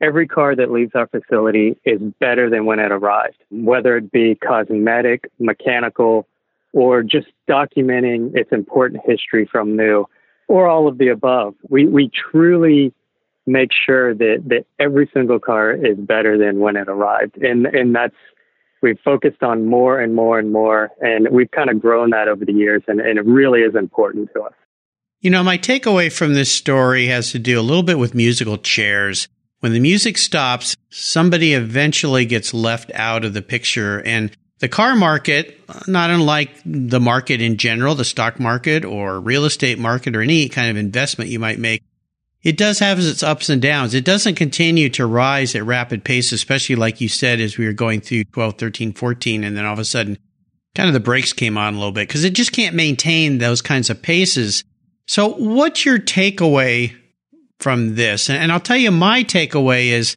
every 0.01 0.27
car 0.27 0.55
that 0.55 0.71
leaves 0.71 0.93
our 0.95 1.07
facility 1.07 1.77
is 1.85 2.01
better 2.21 2.51
than 2.51 2.67
when 2.67 2.79
it 2.79 2.93
arrived, 2.93 3.37
whether 3.51 3.97
it 3.97 4.11
be 4.13 4.35
cosmetic, 4.35 5.31
mechanical, 5.39 6.27
or 6.73 7.03
just 7.03 7.29
documenting 7.49 8.37
its 8.37 8.53
important 8.53 9.03
history 9.07 9.49
from 9.51 9.77
new, 9.77 10.07
or 10.49 10.69
all 10.69 10.87
of 10.89 10.99
the 10.99 11.09
above. 11.09 11.55
We, 11.69 11.87
we 11.87 12.11
truly 12.11 12.93
make 13.47 13.71
sure 13.73 14.15
that, 14.15 14.43
that 14.47 14.67
every 14.79 15.09
single 15.15 15.39
car 15.39 15.73
is 15.73 15.97
better 15.97 16.37
than 16.37 16.59
when 16.59 16.77
it 16.77 16.89
arrived. 16.89 17.39
And, 17.39 17.67
and 17.67 17.95
that's, 17.95 18.17
we've 18.83 18.99
focused 19.05 19.43
on 19.43 19.67
more 19.67 20.01
and 20.01 20.15
more 20.15 20.39
and 20.39 20.53
more. 20.53 20.91
And 21.01 21.29
we've 21.31 21.51
kind 21.51 21.71
of 21.71 21.81
grown 21.81 22.11
that 22.11 22.29
over 22.29 22.45
the 22.45 22.53
years. 22.53 22.83
And, 22.89 23.01
and 23.01 23.19
it 23.19 23.25
really 23.25 23.61
is 23.61 23.75
important 23.75 24.31
to 24.35 24.43
us. 24.43 24.53
You 25.21 25.31
know, 25.31 25.43
my 25.43 25.57
takeaway 25.59 26.13
from 26.13 26.35
this 26.35 26.53
story 26.53 27.07
has 27.07 27.33
to 27.33 27.39
do 27.39 27.59
a 27.59 27.63
little 27.63 27.83
bit 27.83 27.99
with 27.99 28.15
musical 28.15 28.59
chairs. 28.59 29.29
When 29.61 29.73
the 29.73 29.81
music 29.81 30.19
stops, 30.19 30.77
somebody 30.91 31.55
eventually 31.55 32.27
gets 32.27 32.53
left 32.53 32.91
out 32.95 33.25
of 33.25 33.35
the 33.35 33.43
picture. 33.43 34.03
And 34.03 34.31
the 34.59 34.69
car 34.69 34.95
market, 34.95 35.61
not 35.87 36.11
unlike 36.11 36.51
the 36.65 37.01
market 37.01 37.41
in 37.41 37.57
general, 37.57 37.95
the 37.95 38.05
stock 38.05 38.39
market 38.39 38.85
or 38.85 39.21
real 39.21 39.45
estate 39.45 39.79
market 39.79 40.15
or 40.15 40.23
any 40.23 40.49
kind 40.49 40.71
of 40.71 40.77
investment 40.77 41.31
you 41.31 41.39
might 41.39 41.59
make, 41.59 41.83
it 42.43 42.57
does 42.57 42.79
have 42.79 42.99
its 42.99 43.23
ups 43.23 43.49
and 43.49 43.61
downs. 43.61 43.93
It 43.93 44.05
doesn't 44.05 44.37
continue 44.37 44.89
to 44.91 45.07
rise 45.07 45.55
at 45.55 45.65
rapid 45.65 46.05
pace, 46.05 46.33
especially 46.33 46.77
like 46.77 47.01
you 47.01 47.09
said, 47.09 47.41
as 47.41 47.59
we 47.59 47.67
were 47.67 47.73
going 47.73 48.01
through 48.01 48.25
12, 48.25 48.57
13, 48.57 48.93
14, 48.93 49.43
and 49.43 49.57
then 49.57 49.65
all 49.65 49.73
of 49.73 49.79
a 49.79 49.85
sudden 49.85 50.19
kind 50.77 50.89
of 50.89 50.93
the 50.93 51.01
brakes 51.01 51.33
came 51.33 51.59
on 51.59 51.75
a 51.75 51.77
little 51.77 51.93
bit 51.93 52.07
because 52.07 52.23
it 52.23 52.35
just 52.35 52.53
can't 52.53 52.77
maintain 52.77 53.39
those 53.39 53.63
kinds 53.63 53.91
of 53.91 54.01
paces. 54.01 54.63
So 55.07 55.29
what's 55.35 55.85
your 55.85 55.99
takeaway 55.99 56.95
from 57.59 57.95
this? 57.95 58.31
And 58.31 58.53
I'll 58.53 58.61
tell 58.61 58.77
you 58.77 58.91
my 58.91 59.25
takeaway 59.25 59.89
is, 59.89 60.17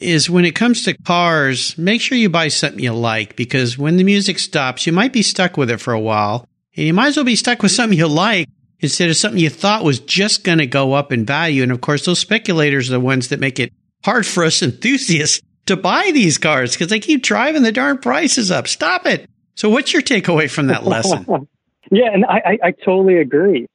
is 0.00 0.28
when 0.28 0.44
it 0.44 0.54
comes 0.54 0.84
to 0.84 0.96
cars, 0.98 1.76
make 1.78 2.00
sure 2.00 2.18
you 2.18 2.28
buy 2.28 2.48
something 2.48 2.82
you 2.82 2.92
like 2.92 3.36
because 3.36 3.78
when 3.78 3.96
the 3.96 4.04
music 4.04 4.38
stops, 4.38 4.86
you 4.86 4.92
might 4.92 5.12
be 5.12 5.22
stuck 5.22 5.56
with 5.56 5.70
it 5.70 5.80
for 5.80 5.92
a 5.92 6.00
while 6.00 6.48
and 6.76 6.86
you 6.86 6.94
might 6.94 7.08
as 7.08 7.16
well 7.16 7.24
be 7.24 7.36
stuck 7.36 7.62
with 7.62 7.72
something 7.72 7.98
you 7.98 8.06
like 8.06 8.48
instead 8.80 9.08
of 9.08 9.16
something 9.16 9.40
you 9.40 9.50
thought 9.50 9.84
was 9.84 10.00
just 10.00 10.44
going 10.44 10.58
to 10.58 10.66
go 10.66 10.92
up 10.92 11.12
in 11.12 11.24
value. 11.24 11.62
And 11.62 11.72
of 11.72 11.80
course, 11.80 12.04
those 12.04 12.18
speculators 12.18 12.90
are 12.90 12.94
the 12.94 13.00
ones 13.00 13.28
that 13.28 13.40
make 13.40 13.58
it 13.58 13.72
hard 14.04 14.26
for 14.26 14.44
us 14.44 14.62
enthusiasts 14.62 15.40
to 15.66 15.76
buy 15.76 16.10
these 16.12 16.38
cars 16.38 16.72
because 16.72 16.88
they 16.88 17.00
keep 17.00 17.22
driving 17.22 17.62
the 17.62 17.72
darn 17.72 17.98
prices 17.98 18.50
up. 18.50 18.68
Stop 18.68 19.06
it. 19.06 19.28
So, 19.54 19.70
what's 19.70 19.92
your 19.92 20.02
takeaway 20.02 20.50
from 20.50 20.66
that 20.68 20.84
lesson? 20.84 21.48
Yeah, 21.90 22.10
and 22.12 22.24
I, 22.24 22.42
I, 22.44 22.58
I 22.64 22.70
totally 22.72 23.18
agree. 23.18 23.66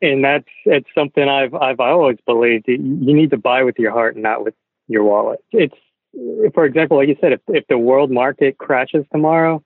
And 0.00 0.24
that's 0.24 0.48
it's 0.64 0.88
something 0.94 1.28
I've 1.28 1.54
I've 1.54 1.80
always 1.80 2.18
believed. 2.26 2.66
You 2.68 2.78
need 2.78 3.30
to 3.30 3.36
buy 3.36 3.62
with 3.64 3.78
your 3.78 3.92
heart 3.92 4.14
and 4.14 4.22
not 4.22 4.44
with 4.44 4.54
your 4.86 5.04
wallet. 5.04 5.40
It's 5.52 5.74
for 6.54 6.64
example, 6.64 6.98
like 6.98 7.08
you 7.08 7.16
said, 7.20 7.32
if 7.32 7.40
if 7.48 7.66
the 7.68 7.78
world 7.78 8.10
market 8.10 8.58
crashes 8.58 9.04
tomorrow, 9.12 9.62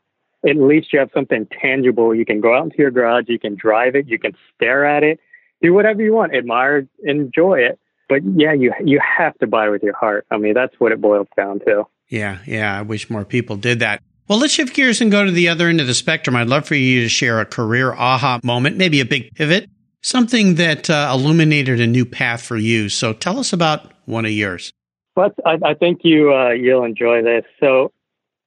at 0.49 0.57
least 0.57 0.93
you 0.93 0.99
have 0.99 1.11
something 1.15 1.47
tangible. 1.61 2.15
You 2.15 2.25
can 2.25 2.41
go 2.41 2.57
out 2.57 2.65
into 2.65 2.79
your 2.79 2.91
garage, 2.91 3.27
you 3.29 3.39
can 3.39 3.57
drive 3.57 3.95
it, 3.95 4.09
you 4.09 4.19
can 4.19 4.33
stare 4.55 4.87
at 4.87 5.03
it, 5.03 5.21
do 5.61 5.73
whatever 5.73 6.03
you 6.03 6.15
want, 6.15 6.35
admire, 6.35 6.89
enjoy 7.05 7.61
it. 7.61 7.79
But 8.09 8.23
yeah, 8.37 8.53
you 8.53 8.73
you 8.85 9.01
have 9.19 9.39
to 9.39 9.47
buy 9.47 9.69
with 9.69 9.83
your 9.83 9.95
heart. 9.95 10.27
I 10.31 10.39
mean, 10.39 10.55
that's 10.55 10.75
what 10.79 10.93
it 10.93 11.01
boils 11.01 11.29
down 11.37 11.61
to. 11.61 11.85
Yeah, 12.09 12.39
yeah. 12.47 12.79
I 12.79 12.83
wish 12.83 13.09
more 13.09 13.25
people 13.25 13.57
did 13.57 13.81
that. 13.81 14.03
Well, 14.29 14.39
let's 14.39 14.53
shift 14.53 14.75
gears 14.75 15.01
and 15.01 15.11
go 15.11 15.25
to 15.25 15.31
the 15.31 15.49
other 15.49 15.69
end 15.69 15.81
of 15.81 15.87
the 15.87 15.95
spectrum. 15.95 16.37
I'd 16.37 16.49
love 16.49 16.67
for 16.67 16.75
you 16.75 17.03
to 17.03 17.09
share 17.09 17.41
a 17.41 17.45
career 17.45 17.93
aha 17.93 18.41
moment, 18.43 18.77
maybe 18.77 19.01
a 19.01 19.05
big 19.05 19.35
pivot, 19.35 19.69
something 20.01 20.55
that 20.57 20.89
uh, 20.89 21.11
illuminated 21.13 21.81
a 21.81 21.87
new 21.87 22.05
path 22.05 22.43
for 22.43 22.57
you. 22.57 22.89
So 22.89 23.13
tell 23.13 23.39
us 23.39 23.53
about 23.53 23.93
one 24.07 24.25
of 24.25 24.31
yours. 24.31 24.73
But 25.15 25.35
I, 25.45 25.59
I 25.65 25.75
think 25.75 26.01
you 26.05 26.33
uh, 26.33 26.51
you'll 26.51 26.85
enjoy 26.85 27.23
this. 27.23 27.45
So 27.61 27.93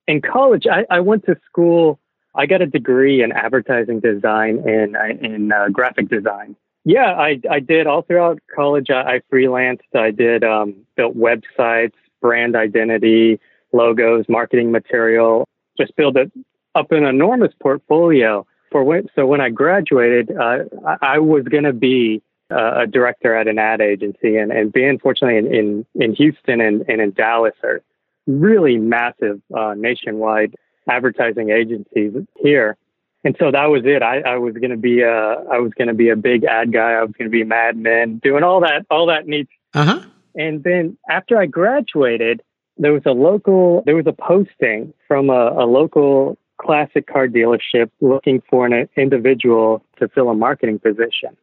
in 0.08 0.22
college, 0.22 0.65
I, 0.72 0.86
I, 0.89 1.01
went 1.01 1.25
to 1.25 1.36
school. 1.46 2.00
I 2.34 2.46
got 2.46 2.62
a 2.62 2.65
degree 2.65 3.22
in 3.22 3.32
advertising 3.32 4.00
design 4.00 4.63
and 4.67 4.96
in 5.24 5.51
uh, 5.51 5.67
graphic 5.72 6.10
design. 6.10 6.55
Yeah, 6.84 7.13
I, 7.13 7.39
I 7.50 7.60
did 7.60 7.88
all 7.88 8.03
throughout 8.03 8.39
college. 8.55 8.88
I, 8.89 9.15
I 9.15 9.22
freelanced. 9.32 9.96
I 9.96 10.12
did 10.12 10.44
um, 10.44 10.75
built 10.96 11.17
websites, 11.17 11.94
brand 12.22 12.55
identity, 12.55 13.39
logos, 13.74 14.25
marketing 14.29 14.72
material. 14.72 15.48
Just 15.77 15.96
built 15.96 16.17
it 16.17 16.32
up 16.74 16.91
an 16.91 17.05
enormous 17.05 17.53
portfolio 17.62 18.46
for 18.72 18.84
when. 18.84 19.08
So 19.15 19.25
when 19.25 19.41
I 19.41 19.50
graduated, 19.50 20.32
uh, 20.32 20.60
I, 20.86 20.98
I 21.01 21.20
was 21.20 21.44
going 21.44 21.63
to 21.63 21.74
be 21.74 22.22
uh, 22.51 22.82
a 22.82 22.88
director 22.88 23.36
at 23.36 23.48
an 23.48 23.58
ad 23.58 23.82
agency, 23.82 24.38
and, 24.38 24.51
and 24.51 24.72
being 24.72 25.00
fortunately 25.00 25.38
in, 25.38 25.53
in, 25.53 25.86
in 25.96 26.15
Houston 26.15 26.62
and, 26.62 26.84
and 26.88 27.01
in 27.01 27.12
Dallas 27.12 27.55
are 27.63 27.82
really 28.27 28.77
massive 28.77 29.41
uh, 29.55 29.74
nationwide 29.75 30.55
advertising 30.88 31.50
agencies 31.50 32.13
here. 32.38 32.77
And 33.24 33.36
so 33.39 33.50
that 33.51 33.65
was 33.65 33.82
it. 33.86 34.03
I, 34.03 34.20
I 34.20 34.38
was 34.38 34.53
going 34.53 34.70
to 34.70 34.77
be 34.77 35.01
a, 35.01 35.10
I 35.10 35.58
was 35.58 35.72
going 35.74 35.88
to 35.88 35.96
be 35.96 36.10
a 36.10 36.15
big 36.15 36.44
ad 36.44 36.72
guy. 36.72 36.91
I 36.91 37.01
was 37.01 37.12
going 37.17 37.29
to 37.29 37.32
be 37.32 37.44
Mad 37.44 37.75
Men, 37.75 38.20
doing 38.20 38.44
all 38.44 38.60
that, 38.62 38.86
all 38.91 39.08
that 39.08 39.25
neat. 39.25 39.50
Uh 39.74 39.86
huh. 39.86 40.01
And 40.36 40.63
then 40.63 40.98
after 41.10 41.39
I 41.39 41.48
graduated, 41.48 42.44
there 42.77 42.94
was 42.94 43.03
a 43.05 43.12
local, 43.12 43.84
there 43.86 43.96
was 43.96 44.08
a 44.08 44.13
posting 44.13 44.94
from 45.08 45.29
a, 45.29 45.51
a 45.58 45.65
local 45.65 46.38
classic 46.58 47.08
car 47.08 47.27
dealership 47.27 47.89
looking 48.01 48.41
for 48.50 48.65
an 48.65 48.88
individual 48.98 49.84
to 50.00 50.08
fill 50.10 50.29
a 50.29 50.36
marketing 50.36 50.79
position. 50.79 51.36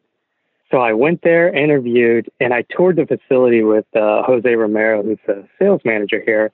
So 0.71 0.79
I 0.79 0.93
went 0.93 1.21
there, 1.21 1.53
interviewed, 1.55 2.31
and 2.39 2.53
I 2.53 2.63
toured 2.75 2.95
the 2.95 3.05
facility 3.05 3.63
with 3.63 3.85
uh, 3.95 4.23
Jose 4.23 4.49
Romero, 4.49 5.03
who's 5.03 5.19
the 5.27 5.47
sales 5.59 5.81
manager 5.85 6.21
here. 6.25 6.51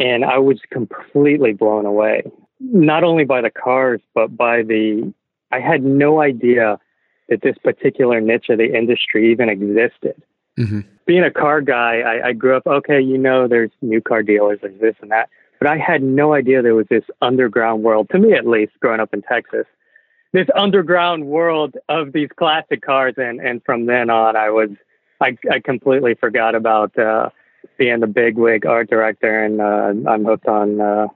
And 0.00 0.24
I 0.24 0.38
was 0.38 0.60
completely 0.70 1.52
blown 1.52 1.86
away, 1.86 2.22
not 2.60 3.04
only 3.04 3.24
by 3.24 3.40
the 3.40 3.50
cars, 3.50 4.00
but 4.14 4.36
by 4.36 4.62
the, 4.62 5.12
I 5.52 5.60
had 5.60 5.84
no 5.84 6.20
idea 6.20 6.78
that 7.28 7.42
this 7.42 7.56
particular 7.62 8.20
niche 8.20 8.46
of 8.48 8.58
the 8.58 8.76
industry 8.76 9.30
even 9.30 9.48
existed. 9.48 10.20
Mm-hmm. 10.58 10.80
Being 11.08 11.24
a 11.24 11.30
car 11.30 11.62
guy, 11.62 12.00
I, 12.00 12.28
I 12.28 12.32
grew 12.34 12.54
up, 12.54 12.66
okay, 12.66 13.00
you 13.00 13.16
know, 13.16 13.48
there's 13.48 13.70
new 13.80 14.00
car 14.00 14.22
dealers, 14.22 14.58
there's 14.62 14.78
this 14.78 14.94
and 15.00 15.10
that. 15.10 15.30
But 15.58 15.68
I 15.68 15.78
had 15.78 16.02
no 16.02 16.34
idea 16.34 16.62
there 16.62 16.74
was 16.74 16.86
this 16.88 17.04
underground 17.22 17.82
world, 17.82 18.10
to 18.10 18.18
me 18.18 18.34
at 18.34 18.46
least, 18.46 18.72
growing 18.78 19.00
up 19.00 19.14
in 19.14 19.22
Texas, 19.22 19.64
this 20.32 20.46
underground 20.54 21.26
world 21.26 21.76
of 21.88 22.12
these 22.12 22.28
classic 22.36 22.82
cars. 22.82 23.14
And, 23.16 23.40
and 23.40 23.64
from 23.64 23.86
then 23.86 24.10
on, 24.10 24.36
I 24.36 24.50
was, 24.50 24.68
I, 25.20 25.36
I 25.50 25.60
completely 25.60 26.14
forgot 26.14 26.54
about 26.54 26.96
uh, 26.98 27.30
being 27.78 28.00
the 28.00 28.06
bigwig 28.06 28.66
art 28.66 28.90
director, 28.90 29.44
and 29.44 29.60
uh, 29.60 30.10
I'm 30.10 30.24
hooked 30.24 30.46
on 30.46 30.80
uh, 30.80 31.08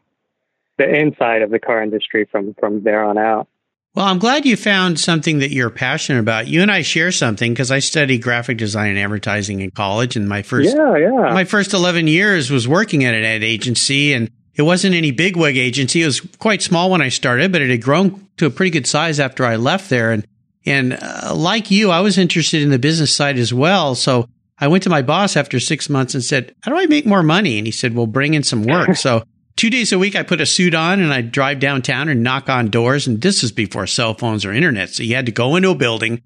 the 0.78 0.88
inside 0.88 1.42
of 1.42 1.50
the 1.50 1.58
car 1.58 1.82
industry 1.82 2.26
from 2.30 2.54
from 2.54 2.82
there 2.82 3.04
on 3.04 3.18
out. 3.18 3.46
Well, 3.94 4.06
I'm 4.06 4.18
glad 4.18 4.46
you 4.46 4.56
found 4.56 4.98
something 4.98 5.40
that 5.40 5.50
you're 5.50 5.68
passionate 5.68 6.20
about. 6.20 6.48
You 6.48 6.62
and 6.62 6.70
I 6.70 6.80
share 6.80 7.12
something 7.12 7.52
because 7.52 7.70
I 7.70 7.80
studied 7.80 8.22
graphic 8.22 8.56
design 8.56 8.90
and 8.90 8.98
advertising 8.98 9.60
in 9.60 9.70
college, 9.70 10.16
and 10.16 10.28
my 10.28 10.40
first 10.40 10.74
yeah, 10.74 10.96
yeah. 10.96 11.34
my 11.34 11.44
first 11.44 11.74
11 11.74 12.06
years 12.06 12.50
was 12.50 12.66
working 12.66 13.04
at 13.04 13.12
an 13.12 13.22
ad 13.22 13.44
agency, 13.44 14.14
and 14.14 14.30
it 14.54 14.62
wasn't 14.62 14.94
any 14.94 15.10
bigwig 15.10 15.58
agency. 15.58 16.02
It 16.02 16.06
was 16.06 16.20
quite 16.38 16.62
small 16.62 16.90
when 16.90 17.02
I 17.02 17.10
started, 17.10 17.52
but 17.52 17.60
it 17.60 17.68
had 17.68 17.82
grown 17.82 18.28
to 18.38 18.46
a 18.46 18.50
pretty 18.50 18.70
good 18.70 18.86
size 18.86 19.20
after 19.20 19.44
I 19.44 19.56
left 19.56 19.90
there. 19.90 20.10
And 20.10 20.26
and 20.64 20.98
uh, 21.00 21.34
like 21.34 21.70
you, 21.70 21.90
I 21.90 22.00
was 22.00 22.16
interested 22.16 22.62
in 22.62 22.70
the 22.70 22.78
business 22.78 23.14
side 23.14 23.38
as 23.38 23.52
well. 23.52 23.94
So 23.94 24.28
I 24.58 24.68
went 24.68 24.84
to 24.84 24.90
my 24.90 25.02
boss 25.02 25.36
after 25.36 25.58
six 25.58 25.90
months 25.90 26.14
and 26.14 26.22
said, 26.22 26.54
How 26.62 26.70
do 26.70 26.78
I 26.78 26.86
make 26.86 27.04
more 27.04 27.22
money? 27.22 27.58
And 27.58 27.66
he 27.66 27.72
said, 27.72 27.94
Well, 27.94 28.06
bring 28.06 28.34
in 28.34 28.42
some 28.42 28.62
work. 28.64 28.96
so 28.96 29.24
two 29.56 29.70
days 29.70 29.92
a 29.92 29.98
week, 29.98 30.16
I 30.16 30.22
put 30.22 30.40
a 30.40 30.46
suit 30.46 30.74
on 30.74 31.00
and 31.00 31.12
I'd 31.12 31.32
drive 31.32 31.60
downtown 31.60 32.08
and 32.08 32.22
knock 32.22 32.48
on 32.48 32.68
doors. 32.68 33.06
And 33.06 33.20
this 33.20 33.42
was 33.42 33.52
before 33.52 33.86
cell 33.86 34.14
phones 34.14 34.44
or 34.44 34.52
internet. 34.52 34.90
So 34.90 35.02
you 35.02 35.14
had 35.14 35.26
to 35.26 35.32
go 35.32 35.56
into 35.56 35.70
a 35.70 35.74
building, 35.74 36.22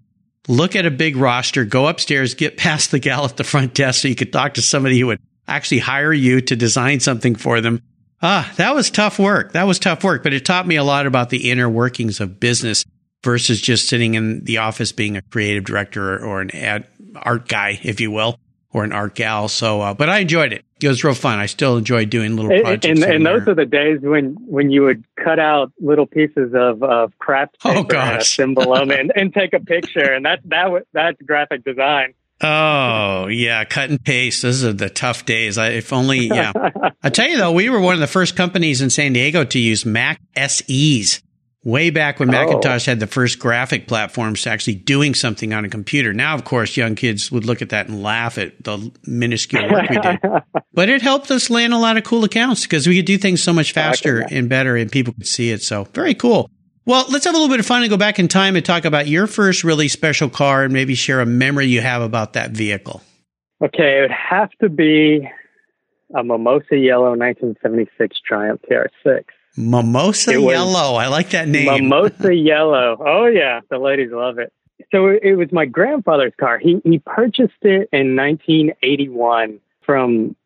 look 0.48 0.76
at 0.76 0.86
a 0.86 0.90
big 0.90 1.16
roster, 1.16 1.64
go 1.64 1.86
upstairs, 1.86 2.34
get 2.34 2.56
past 2.56 2.90
the 2.90 2.98
gal 2.98 3.24
at 3.24 3.36
the 3.36 3.44
front 3.44 3.74
desk 3.74 4.02
so 4.02 4.08
you 4.08 4.14
could 4.14 4.32
talk 4.32 4.54
to 4.54 4.62
somebody 4.62 4.98
who 4.98 5.06
would 5.06 5.20
actually 5.48 5.78
hire 5.78 6.12
you 6.12 6.40
to 6.40 6.56
design 6.56 7.00
something 7.00 7.34
for 7.34 7.60
them. 7.60 7.80
Ah, 8.22 8.50
that 8.56 8.74
was 8.74 8.90
tough 8.90 9.18
work. 9.18 9.52
That 9.52 9.66
was 9.66 9.78
tough 9.78 10.02
work, 10.02 10.22
but 10.22 10.32
it 10.32 10.44
taught 10.44 10.66
me 10.66 10.76
a 10.76 10.84
lot 10.84 11.06
about 11.06 11.30
the 11.30 11.50
inner 11.50 11.68
workings 11.68 12.18
of 12.18 12.40
business 12.40 12.84
versus 13.22 13.60
just 13.60 13.88
sitting 13.88 14.14
in 14.14 14.44
the 14.44 14.58
office 14.58 14.92
being 14.92 15.16
a 15.16 15.22
creative 15.22 15.64
director 15.64 16.24
or 16.24 16.40
an 16.40 16.50
ad 16.52 16.86
art 17.14 17.48
guy, 17.48 17.78
if 17.82 18.00
you 18.00 18.10
will 18.10 18.38
or 18.72 18.84
an 18.84 18.92
art 18.92 19.14
gal. 19.14 19.48
So, 19.48 19.80
uh, 19.80 19.94
but 19.94 20.08
I 20.08 20.18
enjoyed 20.18 20.52
it. 20.52 20.64
It 20.82 20.88
was 20.88 21.02
real 21.02 21.14
fun. 21.14 21.38
I 21.38 21.46
still 21.46 21.78
enjoy 21.78 22.04
doing 22.04 22.36
little 22.36 22.50
projects. 22.50 22.86
And, 22.86 23.02
and 23.02 23.24
those 23.24 23.48
are 23.48 23.54
the 23.54 23.64
days 23.64 24.00
when, 24.02 24.36
when 24.46 24.70
you 24.70 24.82
would 24.82 25.04
cut 25.16 25.38
out 25.38 25.72
little 25.80 26.06
pieces 26.06 26.52
of, 26.54 26.82
of 26.82 27.18
craft 27.18 27.56
oh, 27.64 27.68
paper 27.68 27.80
oh, 27.80 27.84
gosh. 27.84 28.10
and 28.10 28.20
assemble 28.20 28.74
them 28.74 28.90
and, 28.98 29.12
and 29.14 29.32
take 29.32 29.54
a 29.54 29.60
picture. 29.60 30.12
And 30.12 30.26
that, 30.26 30.40
that, 30.44 30.84
that's 30.92 31.20
graphic 31.22 31.64
design. 31.64 32.14
Oh 32.42 33.28
yeah, 33.28 33.64
cut 33.64 33.88
and 33.88 34.02
paste. 34.02 34.42
Those 34.42 34.62
are 34.62 34.72
the 34.74 34.90
tough 34.90 35.24
days. 35.24 35.56
I, 35.56 35.70
if 35.70 35.90
only, 35.90 36.26
yeah. 36.26 36.52
I 37.02 37.08
tell 37.08 37.26
you 37.26 37.38
though, 37.38 37.52
we 37.52 37.70
were 37.70 37.80
one 37.80 37.94
of 37.94 38.00
the 38.00 38.06
first 38.06 38.36
companies 38.36 38.82
in 38.82 38.90
San 38.90 39.14
Diego 39.14 39.44
to 39.44 39.58
use 39.58 39.86
Mac 39.86 40.20
SEs 40.36 41.22
way 41.66 41.90
back 41.90 42.20
when 42.20 42.28
oh. 42.28 42.32
Macintosh 42.32 42.86
had 42.86 43.00
the 43.00 43.08
first 43.08 43.40
graphic 43.40 43.88
platforms 43.88 44.42
to 44.42 44.50
actually 44.50 44.76
doing 44.76 45.14
something 45.14 45.52
on 45.52 45.64
a 45.64 45.68
computer. 45.68 46.12
Now, 46.12 46.34
of 46.34 46.44
course, 46.44 46.76
young 46.76 46.94
kids 46.94 47.32
would 47.32 47.44
look 47.44 47.60
at 47.60 47.70
that 47.70 47.88
and 47.88 48.04
laugh 48.04 48.38
at 48.38 48.62
the 48.62 48.92
minuscule 49.04 49.68
work 49.68 49.90
we 49.90 49.98
did. 49.98 50.20
but 50.72 50.88
it 50.88 51.02
helped 51.02 51.30
us 51.32 51.50
land 51.50 51.74
a 51.74 51.78
lot 51.78 51.96
of 51.96 52.04
cool 52.04 52.22
accounts 52.22 52.62
because 52.62 52.86
we 52.86 52.96
could 52.96 53.04
do 53.04 53.18
things 53.18 53.42
so 53.42 53.52
much 53.52 53.72
faster 53.72 54.24
and 54.30 54.48
better 54.48 54.76
and 54.76 54.92
people 54.92 55.12
could 55.12 55.26
see 55.26 55.50
it. 55.50 55.60
So 55.60 55.84
very 55.92 56.14
cool. 56.14 56.48
Well, 56.84 57.04
let's 57.10 57.24
have 57.24 57.34
a 57.34 57.36
little 57.36 57.52
bit 57.52 57.58
of 57.58 57.66
fun 57.66 57.82
and 57.82 57.90
go 57.90 57.96
back 57.96 58.20
in 58.20 58.28
time 58.28 58.54
and 58.54 58.64
talk 58.64 58.84
about 58.84 59.08
your 59.08 59.26
first 59.26 59.64
really 59.64 59.88
special 59.88 60.30
car 60.30 60.62
and 60.62 60.72
maybe 60.72 60.94
share 60.94 61.20
a 61.20 61.26
memory 61.26 61.66
you 61.66 61.80
have 61.80 62.00
about 62.00 62.34
that 62.34 62.52
vehicle. 62.52 63.02
Okay, 63.60 63.98
it 63.98 64.02
would 64.02 64.10
have 64.12 64.50
to 64.60 64.68
be 64.68 65.28
a 66.14 66.22
Mimosa 66.22 66.76
Yellow 66.76 67.16
1976 67.16 68.20
Triumph 68.24 68.60
TR6. 68.70 69.24
Mimosa 69.56 70.40
Yellow. 70.40 70.94
I 70.94 71.08
like 71.08 71.30
that 71.30 71.48
name. 71.48 71.66
Mimosa 71.66 72.34
Yellow. 72.34 72.96
Oh 73.00 73.26
yeah, 73.26 73.60
the 73.70 73.78
ladies 73.78 74.10
love 74.12 74.38
it. 74.38 74.52
So 74.92 75.08
it, 75.08 75.34
was 75.34 75.50
my 75.52 75.64
grandfather's 75.64 76.34
car. 76.38 76.58
He 76.58 76.80
he 76.84 76.98
purchased 76.98 77.62
it 77.62 77.88
in 77.92 78.14
1981 78.14 79.58
from 79.84 80.36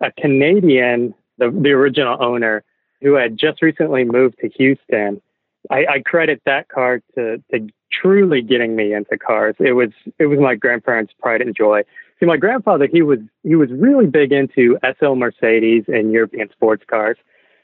a 0.00 0.12
Canadian, 0.12 1.14
the 1.38 1.50
the 1.50 1.70
original 1.70 2.16
owner, 2.22 2.64
who 3.02 3.14
had 3.14 3.36
just 3.36 3.60
recently 3.62 4.04
moved 4.04 4.38
to 4.40 4.48
Houston. 4.50 5.20
I, 5.70 5.84
I 5.86 6.00
credit 6.00 6.40
that 6.46 6.68
car 6.68 7.02
to 7.16 7.42
to 7.52 7.68
truly 7.92 8.40
getting 8.40 8.76
me 8.76 8.94
into 8.94 9.18
cars. 9.18 9.56
It 9.58 9.72
was 9.72 9.90
it 10.18 10.26
was 10.26 10.38
my 10.38 10.54
grandparents' 10.54 11.12
pride 11.18 11.42
and 11.42 11.54
joy. 11.54 11.82
See, 12.20 12.26
my 12.26 12.36
grandfather 12.36 12.86
he 12.90 13.02
was 13.02 13.18
he 13.42 13.56
was 13.56 13.70
really 13.72 14.06
big 14.06 14.32
into 14.32 14.78
SL 14.98 15.14
Mercedes 15.14 15.84
and 15.88 16.12
European 16.12 16.50
sports 16.50 16.84
cars. 16.86 17.16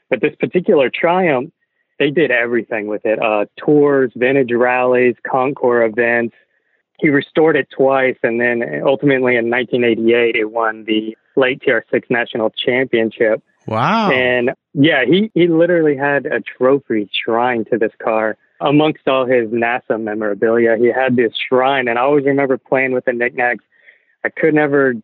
But 0.09 0.21
this 0.21 0.35
particular 0.39 0.89
Triumph, 0.89 1.51
they 1.99 2.11
did 2.11 2.31
everything 2.31 2.87
with 2.87 3.05
it 3.05 3.21
uh, 3.21 3.45
tours, 3.57 4.11
vintage 4.15 4.51
rallies, 4.51 5.15
concours 5.29 5.91
events. 5.91 6.35
He 6.99 7.09
restored 7.09 7.55
it 7.55 7.67
twice, 7.69 8.17
and 8.23 8.39
then 8.41 8.63
ultimately 8.85 9.35
in 9.35 9.49
1988, 9.49 10.35
it 10.35 10.51
won 10.51 10.83
the 10.85 11.15
late 11.35 11.61
TR6 11.61 12.09
National 12.09 12.49
Championship. 12.49 13.43
Wow. 13.67 14.11
And 14.11 14.51
yeah, 14.73 15.03
he, 15.05 15.29
he 15.33 15.47
literally 15.47 15.95
had 15.95 16.25
a 16.25 16.39
trophy 16.39 17.09
shrine 17.13 17.65
to 17.65 17.77
this 17.77 17.91
car 18.01 18.37
amongst 18.59 19.07
all 19.07 19.25
his 19.25 19.49
NASA 19.49 20.01
memorabilia. 20.01 20.77
He 20.77 20.87
had 20.87 21.15
this 21.15 21.33
shrine, 21.47 21.87
and 21.87 21.99
I 21.99 22.01
always 22.01 22.25
remember 22.25 22.57
playing 22.57 22.93
with 22.93 23.05
the 23.05 23.13
knickknacks. 23.13 23.63
I 24.23 24.29
could 24.29 24.53
never 24.53 24.95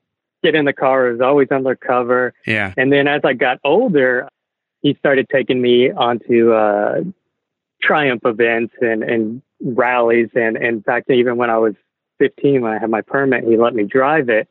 get 0.43 0.55
in 0.55 0.65
the 0.65 0.73
car. 0.73 1.07
It 1.07 1.11
was 1.13 1.21
always 1.21 1.49
undercover. 1.51 2.33
Yeah. 2.47 2.73
And 2.75 2.91
then 2.91 3.07
as 3.07 3.21
I 3.23 3.33
got 3.33 3.59
older, 3.63 4.29
he 4.83 4.95
started 4.99 5.27
taking 5.29 5.61
me 5.61 5.91
onto 5.91 6.51
uh, 6.51 7.01
triumph 7.81 8.21
events 8.25 8.75
and, 8.81 9.01
and 9.01 9.41
rallies. 9.61 10.29
And, 10.35 10.57
and 10.57 10.65
in 10.65 10.83
fact, 10.83 11.09
even 11.09 11.37
when 11.37 11.49
I 11.49 11.57
was 11.57 11.73
15, 12.19 12.61
when 12.61 12.73
I 12.73 12.79
had 12.79 12.89
my 12.89 13.01
permit, 13.01 13.45
he 13.45 13.57
let 13.57 13.73
me 13.73 13.85
drive 13.85 14.29
it. 14.29 14.47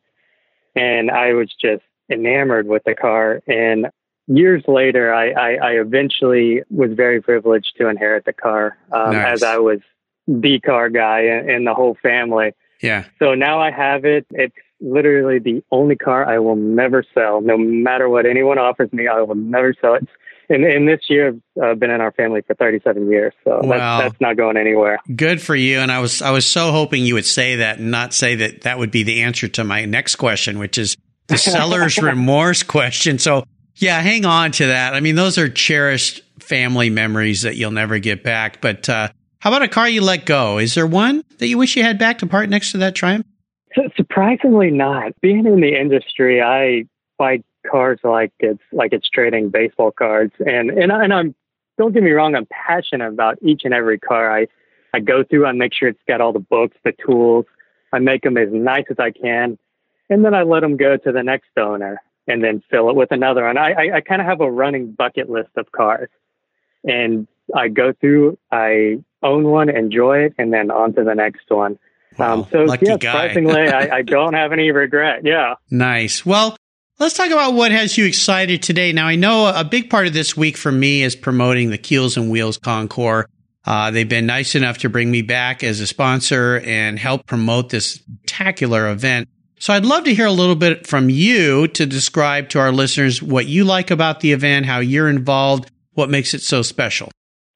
And 0.74 1.10
I 1.10 1.34
was 1.34 1.50
just 1.60 1.84
enamored 2.10 2.66
with 2.66 2.82
the 2.84 2.94
car. 2.94 3.42
And 3.46 3.88
years 4.26 4.64
later, 4.66 5.12
I, 5.12 5.30
I, 5.30 5.54
I 5.54 5.70
eventually 5.72 6.62
was 6.70 6.92
very 6.92 7.20
privileged 7.20 7.74
to 7.76 7.88
inherit 7.88 8.24
the 8.24 8.32
car 8.32 8.78
um, 8.90 9.12
nice. 9.12 9.34
as 9.34 9.42
I 9.42 9.58
was 9.58 9.80
the 10.26 10.60
car 10.60 10.88
guy 10.88 11.20
in, 11.20 11.50
in 11.50 11.64
the 11.64 11.74
whole 11.74 11.96
family. 12.02 12.52
Yeah. 12.80 13.04
So 13.18 13.34
now 13.34 13.60
I 13.60 13.70
have 13.70 14.06
it. 14.06 14.26
It's 14.30 14.54
literally 14.82 15.38
the 15.38 15.62
only 15.70 15.96
car 15.96 16.28
I 16.28 16.38
will 16.38 16.56
never 16.56 17.04
sell, 17.14 17.40
no 17.40 17.56
matter 17.56 18.08
what 18.08 18.26
anyone 18.26 18.58
offers 18.58 18.92
me. 18.92 19.08
I 19.08 19.22
will 19.22 19.34
never 19.34 19.74
sell 19.80 19.94
it. 19.94 20.08
And, 20.48 20.64
and 20.64 20.86
this 20.86 21.00
year, 21.08 21.28
I've 21.56 21.62
uh, 21.62 21.74
been 21.76 21.90
in 21.90 22.00
our 22.00 22.12
family 22.12 22.42
for 22.42 22.54
37 22.54 23.10
years, 23.10 23.32
so 23.44 23.60
that's, 23.62 24.04
that's 24.04 24.20
not 24.20 24.36
going 24.36 24.56
anywhere. 24.56 24.98
Good 25.14 25.40
for 25.40 25.54
you. 25.54 25.78
And 25.78 25.90
I 25.90 26.00
was 26.00 26.20
I 26.20 26.30
was 26.30 26.44
so 26.44 26.72
hoping 26.72 27.06
you 27.06 27.14
would 27.14 27.24
say 27.24 27.56
that 27.56 27.78
and 27.78 27.90
not 27.90 28.12
say 28.12 28.34
that 28.34 28.62
that 28.62 28.78
would 28.78 28.90
be 28.90 29.02
the 29.02 29.22
answer 29.22 29.48
to 29.48 29.64
my 29.64 29.84
next 29.86 30.16
question, 30.16 30.58
which 30.58 30.76
is 30.76 30.96
the 31.28 31.38
seller's 31.38 31.96
remorse 31.96 32.62
question. 32.62 33.18
So 33.18 33.44
yeah, 33.76 34.00
hang 34.00 34.26
on 34.26 34.52
to 34.52 34.66
that. 34.66 34.94
I 34.94 35.00
mean, 35.00 35.14
those 35.14 35.38
are 35.38 35.48
cherished 35.48 36.22
family 36.40 36.90
memories 36.90 37.42
that 37.42 37.56
you'll 37.56 37.70
never 37.70 37.98
get 37.98 38.22
back. 38.22 38.60
But 38.60 38.88
uh, 38.88 39.08
how 39.38 39.50
about 39.50 39.62
a 39.62 39.68
car 39.68 39.88
you 39.88 40.02
let 40.02 40.26
go? 40.26 40.58
Is 40.58 40.74
there 40.74 40.86
one 40.86 41.24
that 41.38 41.46
you 41.46 41.56
wish 41.56 41.76
you 41.76 41.82
had 41.82 41.98
back 41.98 42.18
to 42.18 42.26
park 42.26 42.48
next 42.48 42.72
to 42.72 42.78
that 42.78 42.94
Triumph? 42.94 43.26
Surprisingly, 43.96 44.70
not. 44.70 45.18
Being 45.20 45.46
in 45.46 45.60
the 45.60 45.78
industry, 45.78 46.42
I 46.42 46.84
buy 47.18 47.42
cars 47.70 48.00
like 48.02 48.32
it's 48.40 48.62
like 48.72 48.92
it's 48.92 49.08
trading 49.08 49.50
baseball 49.50 49.90
cards, 49.90 50.34
and 50.40 50.70
and 50.70 50.92
and 50.92 51.12
I'm 51.12 51.34
don't 51.78 51.92
get 51.92 52.02
me 52.02 52.10
wrong, 52.10 52.34
I'm 52.34 52.46
passionate 52.46 53.08
about 53.08 53.38
each 53.42 53.62
and 53.64 53.72
every 53.72 53.98
car 53.98 54.36
I 54.36 54.46
I 54.94 55.00
go 55.00 55.24
through. 55.24 55.46
I 55.46 55.52
make 55.52 55.72
sure 55.72 55.88
it's 55.88 56.02
got 56.06 56.20
all 56.20 56.32
the 56.32 56.38
books, 56.38 56.76
the 56.84 56.92
tools. 57.04 57.46
I 57.92 57.98
make 57.98 58.22
them 58.22 58.36
as 58.36 58.48
nice 58.52 58.84
as 58.90 58.98
I 58.98 59.10
can, 59.10 59.58
and 60.10 60.24
then 60.24 60.34
I 60.34 60.42
let 60.42 60.60
them 60.60 60.76
go 60.76 60.96
to 60.96 61.12
the 61.12 61.22
next 61.22 61.50
owner, 61.56 62.00
and 62.26 62.42
then 62.42 62.62
fill 62.70 62.90
it 62.90 62.96
with 62.96 63.10
another. 63.10 63.46
And 63.46 63.58
I 63.58 63.72
I, 63.72 63.96
I 63.96 64.00
kind 64.00 64.20
of 64.20 64.26
have 64.26 64.40
a 64.40 64.50
running 64.50 64.92
bucket 64.92 65.30
list 65.30 65.50
of 65.56 65.72
cars, 65.72 66.10
and 66.84 67.26
I 67.54 67.68
go 67.68 67.92
through. 67.92 68.38
I 68.50 69.02
own 69.22 69.44
one, 69.44 69.68
enjoy 69.68 70.18
it, 70.18 70.34
and 70.38 70.52
then 70.52 70.70
on 70.70 70.94
to 70.94 71.04
the 71.04 71.14
next 71.14 71.48
one. 71.48 71.78
Wow, 72.18 72.34
um, 72.34 72.46
so 72.50 72.64
yeah, 72.64 72.92
surprisingly, 72.92 73.68
I, 73.68 73.96
I 73.96 74.02
don't 74.06 74.34
have 74.34 74.52
any 74.52 74.70
regret. 74.70 75.20
Yeah. 75.24 75.54
Nice. 75.70 76.24
Well, 76.26 76.56
let's 76.98 77.14
talk 77.14 77.30
about 77.30 77.54
what 77.54 77.72
has 77.72 77.96
you 77.96 78.04
excited 78.04 78.62
today. 78.62 78.92
Now, 78.92 79.06
I 79.06 79.16
know 79.16 79.46
a 79.54 79.64
big 79.64 79.90
part 79.90 80.06
of 80.06 80.12
this 80.12 80.36
week 80.36 80.56
for 80.56 80.72
me 80.72 81.02
is 81.02 81.16
promoting 81.16 81.70
the 81.70 81.78
Keels 81.78 82.16
and 82.16 82.30
Wheels 82.30 82.58
Concours. 82.58 83.26
Uh, 83.64 83.90
they've 83.90 84.08
been 84.08 84.26
nice 84.26 84.54
enough 84.54 84.78
to 84.78 84.88
bring 84.88 85.10
me 85.10 85.22
back 85.22 85.62
as 85.62 85.80
a 85.80 85.86
sponsor 85.86 86.60
and 86.64 86.98
help 86.98 87.26
promote 87.26 87.70
this 87.70 87.94
spectacular 87.94 88.90
event. 88.90 89.28
So 89.60 89.72
I'd 89.72 89.84
love 89.84 90.04
to 90.04 90.14
hear 90.14 90.26
a 90.26 90.32
little 90.32 90.56
bit 90.56 90.88
from 90.88 91.08
you 91.08 91.68
to 91.68 91.86
describe 91.86 92.48
to 92.50 92.58
our 92.58 92.72
listeners 92.72 93.22
what 93.22 93.46
you 93.46 93.62
like 93.62 93.92
about 93.92 94.18
the 94.18 94.32
event, 94.32 94.66
how 94.66 94.80
you're 94.80 95.08
involved, 95.08 95.70
what 95.92 96.10
makes 96.10 96.34
it 96.34 96.42
so 96.42 96.62
special. 96.62 97.12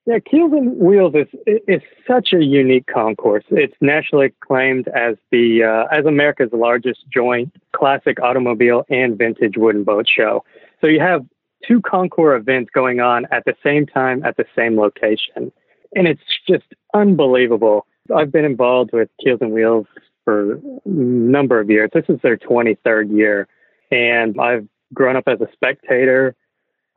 Yeah, 0.07 0.19
and 0.31 0.77
Wheels 0.77 1.15
is 1.15 1.27
is 1.67 1.81
such 2.07 2.31
a 2.31 2.41
unique 2.41 2.87
concours. 2.87 3.43
It's 3.49 3.75
nationally 3.81 4.27
acclaimed 4.27 4.87
as 4.87 5.17
the 5.31 5.63
uh, 5.63 5.93
as 5.93 6.05
America's 6.05 6.51
largest 6.53 7.03
joint 7.13 7.53
classic 7.75 8.17
automobile 8.21 8.85
and 8.89 9.17
vintage 9.17 9.57
wooden 9.57 9.83
boat 9.83 10.07
show. 10.07 10.45
So 10.79 10.87
you 10.87 11.01
have 11.01 11.25
two 11.67 11.81
concours 11.81 12.39
events 12.39 12.69
going 12.73 13.01
on 13.01 13.27
at 13.31 13.43
the 13.43 13.53
same 13.61 13.85
time 13.85 14.23
at 14.23 14.37
the 14.37 14.45
same 14.55 14.79
location, 14.79 15.51
and 15.93 16.07
it's 16.07 16.21
just 16.47 16.73
unbelievable. 16.93 17.85
I've 18.15 18.31
been 18.31 18.45
involved 18.45 18.91
with 18.93 19.09
Keels 19.21 19.39
and 19.41 19.51
Wheels 19.51 19.87
for 20.23 20.53
a 20.53 20.59
number 20.85 21.59
of 21.59 21.69
years. 21.69 21.89
This 21.93 22.05
is 22.07 22.21
their 22.23 22.37
23rd 22.37 23.13
year, 23.13 23.49
and 23.91 24.39
I've 24.39 24.69
grown 24.93 25.17
up 25.17 25.27
as 25.27 25.41
a 25.41 25.49
spectator 25.51 26.33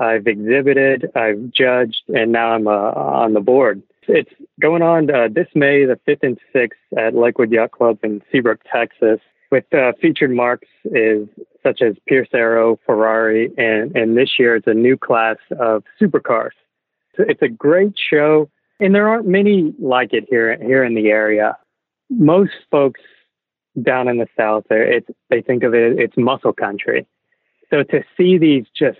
I've 0.00 0.26
exhibited, 0.26 1.11
I've 1.14 1.50
judged, 1.52 2.02
and 2.09 2.33
now 2.33 2.53
I'm 2.53 2.66
uh, 2.66 2.70
on 2.70 3.35
the 3.35 3.40
board. 3.40 3.83
It's 4.09 4.31
going 4.59 4.83
on 4.83 5.14
uh, 5.14 5.29
this 5.31 5.48
May, 5.55 5.85
the 5.85 6.01
5th 6.09 6.22
and 6.22 6.38
6th 6.55 6.70
at 6.96 7.14
Lakewood 7.14 7.53
Yacht 7.53 7.72
Club 7.72 7.98
in 8.03 8.22
Seabrook, 8.33 8.61
Texas, 8.72 9.20
with 9.51 9.64
uh, 9.75 9.92
featured 10.01 10.31
marks 10.31 10.68
is 10.87 11.29
such 11.62 11.83
as 11.83 11.96
Pierce 12.09 12.29
Arrow, 12.33 12.79
Ferrari, 12.87 13.51
and, 13.59 13.94
and 13.94 14.16
this 14.16 14.38
year 14.38 14.57
it's 14.57 14.66
a 14.66 14.75
new 14.75 14.96
class 14.96 15.37
of 15.59 15.85
supercars. 16.01 16.53
So 17.16 17.25
it's 17.29 17.42
a 17.42 17.48
great 17.48 17.94
show, 17.98 18.48
and 18.79 18.94
there 18.94 19.09
aren't 19.09 19.27
many 19.27 19.75
like 19.79 20.12
it 20.12 20.25
here 20.31 20.57
here 20.62 20.83
in 20.83 20.94
the 20.94 21.09
area. 21.09 21.59
Most 22.09 22.53
folks 22.70 23.01
down 23.83 24.09
in 24.09 24.18
the 24.18 24.29
south, 24.37 24.64
it's, 24.70 25.07
they 25.29 25.42
think 25.42 25.62
of 25.62 25.75
it 25.75 25.98
it's 25.98 26.16
muscle 26.16 26.53
country. 26.53 27.07
So 27.68 27.83
to 27.83 28.03
see 28.16 28.38
these 28.38 28.64
just 28.77 28.98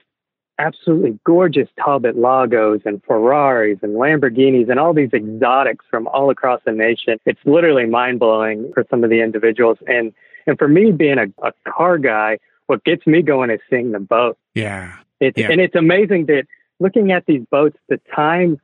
absolutely 0.61 1.19
gorgeous 1.25 1.69
Talbot 1.83 2.17
Lagos 2.17 2.83
and 2.85 3.03
Ferraris 3.05 3.79
and 3.83 3.95
Lamborghinis 3.97 4.71
and 4.71 4.79
all 4.79 4.93
these 4.93 5.13
exotics 5.13 5.85
from 5.91 6.07
all 6.09 6.31
across 6.31 6.61
the 6.65 6.73
nation. 6.73 7.19
It's 7.25 7.41
literally 7.45 7.87
mind 7.87 8.21
blowing 8.21 8.71
for 8.75 8.85
some 8.91 9.03
of 9.03 9.11
the 9.11 9.23
individuals. 9.23 9.79
And, 9.87 10.13
and 10.47 10.59
for 10.59 10.69
me 10.69 10.93
being 10.93 11.19
a, 11.19 11.27
a 11.47 11.53
car 11.69 11.97
guy, 11.99 12.39
what 12.67 12.85
gets 12.85 13.07
me 13.07 13.23
going 13.23 13.51
is 13.51 13.61
seeing 13.71 13.93
the 13.93 14.01
boat. 14.01 14.39
Yeah. 14.55 14.93
It's, 15.19 15.39
yeah. 15.39 15.49
And 15.51 15.61
it's 15.61 15.75
amazing 15.75 16.27
that 16.27 16.45
looking 16.79 17.11
at 17.11 17.25
these 17.27 17.43
boats, 17.51 17.77
the 17.89 18.01
time 18.15 18.61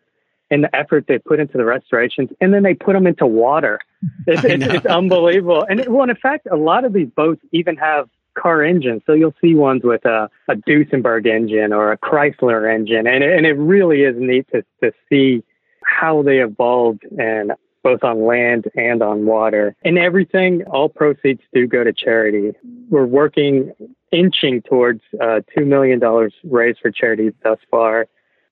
and 0.50 0.62
the 0.62 0.76
effort 0.76 1.06
they 1.09 1.18
put 1.18 1.40
into 1.40 1.59
the 1.59 1.64
restorations, 1.64 2.30
and 2.40 2.52
then 2.52 2.62
they 2.62 2.74
put 2.74 2.92
them 2.92 3.06
into 3.06 3.26
water. 3.26 3.80
It's, 4.28 4.44
it's, 4.44 4.64
it's 4.64 4.87
unbelievable. 4.87 5.64
And 5.68 5.80
it, 5.80 5.88
well, 5.88 6.09
in 6.09 6.14
fact, 6.16 6.46
a 6.50 6.56
lot 6.56 6.85
of 6.85 6.92
these 6.92 7.09
boats 7.09 7.40
even 7.52 7.76
have 7.76 8.09
car 8.40 8.62
engines. 8.62 9.03
So 9.07 9.12
you'll 9.12 9.35
see 9.40 9.55
ones 9.55 9.83
with 9.85 10.05
a, 10.05 10.29
a 10.49 10.55
Duesenberg 10.55 11.27
engine 11.27 11.72
or 11.72 11.92
a 11.92 11.99
Chrysler 11.99 12.72
engine. 12.72 13.07
And, 13.07 13.25
and 13.25 13.46
it 13.46 13.55
really 13.55 14.03
is 14.03 14.14
neat 14.18 14.46
to, 14.53 14.62
to 14.83 14.92
see 15.09 15.42
how 15.85 16.22
they 16.22 16.38
evolved 16.38 17.05
and 17.18 17.53
both 17.83 18.03
on 18.03 18.27
land 18.27 18.64
and 18.75 19.01
on 19.01 19.27
water. 19.27 19.77
And 19.85 19.96
everything, 19.96 20.64
all 20.64 20.88
proceeds 20.88 21.40
do 21.55 21.68
go 21.68 21.85
to 21.85 21.92
charity. 21.92 22.51
We're 22.90 23.07
working, 23.07 23.72
inching 24.11 24.62
towards 24.62 25.03
uh, 25.20 25.40
$2 25.57 25.66
million 25.66 26.01
raised 26.44 26.81
for 26.81 26.90
charity 26.90 27.31
thus 27.44 27.59
far. 27.70 28.09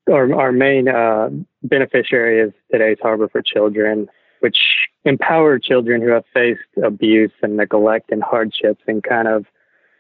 Our, 0.09 0.33
our 0.35 0.53
main 0.53 0.89
uh, 0.89 1.31
beneficiary 1.65 2.41
is 2.41 2.53
today's 2.71 2.99
Harbor 3.03 3.29
for 3.29 3.43
Children, 3.43 4.07
which 4.39 4.59
empower 5.05 5.59
children 5.59 6.01
who 6.01 6.11
have 6.11 6.25
faced 6.33 6.61
abuse 6.85 7.33
and 7.43 7.57
neglect 7.57 8.13
and 8.13 8.23
hardships 8.23 8.83
and 8.87 9.03
kind 9.03 9.27
of 9.27 9.47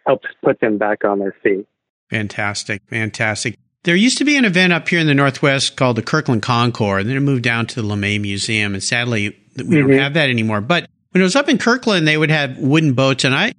helps 0.06 0.28
put 0.42 0.60
them 0.60 0.78
back 0.78 1.04
on 1.04 1.18
their 1.18 1.34
feet. 1.42 1.66
Fantastic. 2.10 2.82
Fantastic. 2.88 3.56
There 3.84 3.96
used 3.96 4.18
to 4.18 4.24
be 4.24 4.36
an 4.36 4.44
event 4.44 4.72
up 4.72 4.88
here 4.88 4.98
in 4.98 5.06
the 5.06 5.14
Northwest 5.14 5.76
called 5.76 5.96
the 5.96 6.02
Kirkland 6.02 6.42
Concours, 6.42 7.02
and 7.02 7.10
then 7.10 7.16
it 7.16 7.20
moved 7.20 7.42
down 7.42 7.66
to 7.66 7.82
the 7.82 7.86
LeMay 7.86 8.20
Museum. 8.20 8.72
And 8.72 8.82
sadly, 8.82 9.36
we 9.56 9.62
mm-hmm. 9.62 9.88
don't 9.88 9.98
have 9.98 10.14
that 10.14 10.30
anymore. 10.30 10.60
But 10.60 10.88
when 11.10 11.20
it 11.20 11.24
was 11.24 11.36
up 11.36 11.48
in 11.48 11.58
Kirkland, 11.58 12.08
they 12.08 12.16
would 12.16 12.30
have 12.30 12.56
wooden 12.58 12.94
boats. 12.94 13.24
And 13.24 13.34
I, 13.34 13.52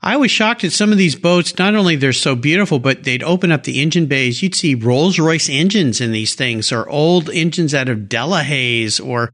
I 0.00 0.16
was 0.16 0.30
shocked 0.30 0.62
at 0.62 0.72
some 0.72 0.92
of 0.92 0.98
these 0.98 1.16
boats. 1.16 1.58
Not 1.58 1.74
only 1.74 1.96
they're 1.96 2.12
so 2.12 2.36
beautiful, 2.36 2.78
but 2.78 3.02
they'd 3.02 3.24
open 3.24 3.50
up 3.50 3.64
the 3.64 3.82
engine 3.82 4.06
bays. 4.06 4.42
You'd 4.42 4.54
see 4.54 4.74
Rolls 4.76 5.18
Royce 5.18 5.48
engines 5.48 6.00
in 6.00 6.12
these 6.12 6.34
things, 6.34 6.70
or 6.70 6.88
old 6.88 7.28
engines 7.30 7.74
out 7.74 7.88
of 7.88 7.98
Delahaye, 8.08 9.04
or 9.04 9.32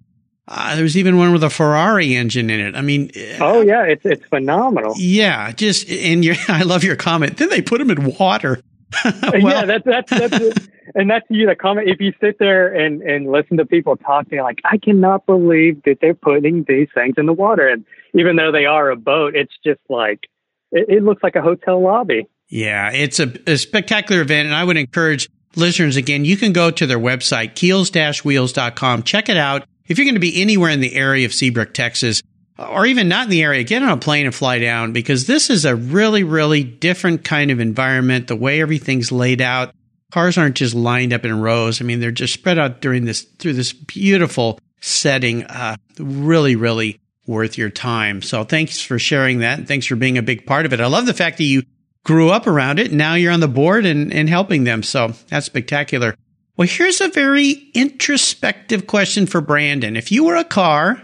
uh, 0.50 0.76
there's 0.76 0.96
even 0.96 1.18
one 1.18 1.32
with 1.32 1.44
a 1.44 1.50
Ferrari 1.50 2.16
engine 2.16 2.48
in 2.48 2.58
it. 2.58 2.74
I 2.74 2.80
mean, 2.80 3.10
oh 3.38 3.60
yeah, 3.60 3.82
it's 3.84 4.04
it's 4.06 4.24
phenomenal. 4.26 4.94
Yeah, 4.96 5.52
just 5.52 5.88
and 5.90 6.24
your, 6.24 6.36
I 6.48 6.62
love 6.62 6.84
your 6.84 6.96
comment. 6.96 7.36
Then 7.36 7.50
they 7.50 7.60
put 7.60 7.78
them 7.78 7.90
in 7.90 8.16
water. 8.18 8.60
well, 9.04 9.38
yeah, 9.38 9.66
that's 9.66 9.84
that's 9.84 10.10
that's 10.10 10.68
and 10.94 11.10
that's 11.10 11.26
you. 11.28 11.46
The 11.46 11.54
comment. 11.54 11.90
If 11.90 12.00
you 12.00 12.14
sit 12.18 12.38
there 12.38 12.74
and 12.74 13.02
and 13.02 13.30
listen 13.30 13.58
to 13.58 13.66
people 13.66 13.96
talk, 13.98 14.30
they're 14.30 14.42
like, 14.42 14.60
I 14.64 14.78
cannot 14.78 15.26
believe 15.26 15.82
that 15.82 15.98
they're 16.00 16.14
putting 16.14 16.64
these 16.66 16.88
things 16.94 17.16
in 17.18 17.26
the 17.26 17.34
water. 17.34 17.68
And 17.68 17.84
even 18.14 18.36
though 18.36 18.50
they 18.50 18.64
are 18.64 18.90
a 18.90 18.96
boat, 18.96 19.36
it's 19.36 19.52
just 19.62 19.80
like 19.90 20.28
it, 20.72 20.88
it 20.88 21.02
looks 21.02 21.22
like 21.22 21.36
a 21.36 21.42
hotel 21.42 21.82
lobby. 21.82 22.26
Yeah, 22.48 22.90
it's 22.90 23.20
a, 23.20 23.34
a 23.46 23.58
spectacular 23.58 24.22
event, 24.22 24.46
and 24.46 24.54
I 24.54 24.64
would 24.64 24.78
encourage 24.78 25.28
listeners 25.56 25.96
again. 25.96 26.24
You 26.24 26.38
can 26.38 26.54
go 26.54 26.70
to 26.70 26.86
their 26.86 26.98
website, 26.98 27.54
keels-wheels.com. 27.54 29.02
Check 29.02 29.28
it 29.28 29.36
out 29.36 29.66
if 29.88 29.98
you're 29.98 30.04
going 30.04 30.14
to 30.14 30.20
be 30.20 30.40
anywhere 30.40 30.70
in 30.70 30.80
the 30.80 30.94
area 30.94 31.26
of 31.26 31.34
Seabrook, 31.34 31.74
Texas, 31.74 32.22
or 32.58 32.86
even 32.86 33.08
not 33.08 33.24
in 33.24 33.30
the 33.30 33.42
area, 33.42 33.62
get 33.62 33.82
on 33.82 33.90
a 33.90 33.96
plane 33.96 34.26
and 34.26 34.34
fly 34.34 34.58
down 34.58 34.92
because 34.92 35.26
this 35.26 35.48
is 35.48 35.64
a 35.64 35.76
really, 35.76 36.24
really 36.24 36.64
different 36.64 37.24
kind 37.24 37.50
of 37.50 37.60
environment. 37.60 38.26
The 38.26 38.36
way 38.36 38.60
everything's 38.60 39.12
laid 39.12 39.40
out, 39.40 39.74
cars 40.12 40.36
aren't 40.36 40.56
just 40.56 40.74
lined 40.74 41.12
up 41.12 41.24
in 41.24 41.40
rows. 41.40 41.80
I 41.80 41.84
mean, 41.84 42.00
they're 42.00 42.10
just 42.10 42.34
spread 42.34 42.58
out 42.58 42.80
during 42.80 43.04
this 43.04 43.22
through 43.22 43.54
this 43.54 43.72
beautiful 43.72 44.58
setting. 44.80 45.44
Uh, 45.44 45.76
really, 45.98 46.56
really 46.56 47.00
worth 47.26 47.58
your 47.58 47.70
time. 47.70 48.22
So 48.22 48.42
thanks 48.42 48.80
for 48.80 48.98
sharing 48.98 49.40
that. 49.40 49.58
And 49.58 49.68
thanks 49.68 49.86
for 49.86 49.96
being 49.96 50.18
a 50.18 50.22
big 50.22 50.46
part 50.46 50.66
of 50.66 50.72
it. 50.72 50.80
I 50.80 50.86
love 50.86 51.06
the 51.06 51.14
fact 51.14 51.36
that 51.38 51.44
you 51.44 51.62
grew 52.04 52.30
up 52.30 52.46
around 52.46 52.78
it. 52.78 52.90
Now 52.90 53.14
you're 53.14 53.32
on 53.32 53.40
the 53.40 53.48
board 53.48 53.84
and, 53.84 54.12
and 54.12 54.28
helping 54.28 54.64
them. 54.64 54.82
So 54.82 55.12
that's 55.28 55.46
spectacular. 55.46 56.16
Well, 56.58 56.66
here's 56.68 57.00
a 57.00 57.06
very 57.06 57.70
introspective 57.72 58.88
question 58.88 59.26
for 59.26 59.40
Brandon. 59.40 59.96
If 59.96 60.10
you 60.10 60.24
were 60.24 60.34
a 60.34 60.42
car, 60.42 61.00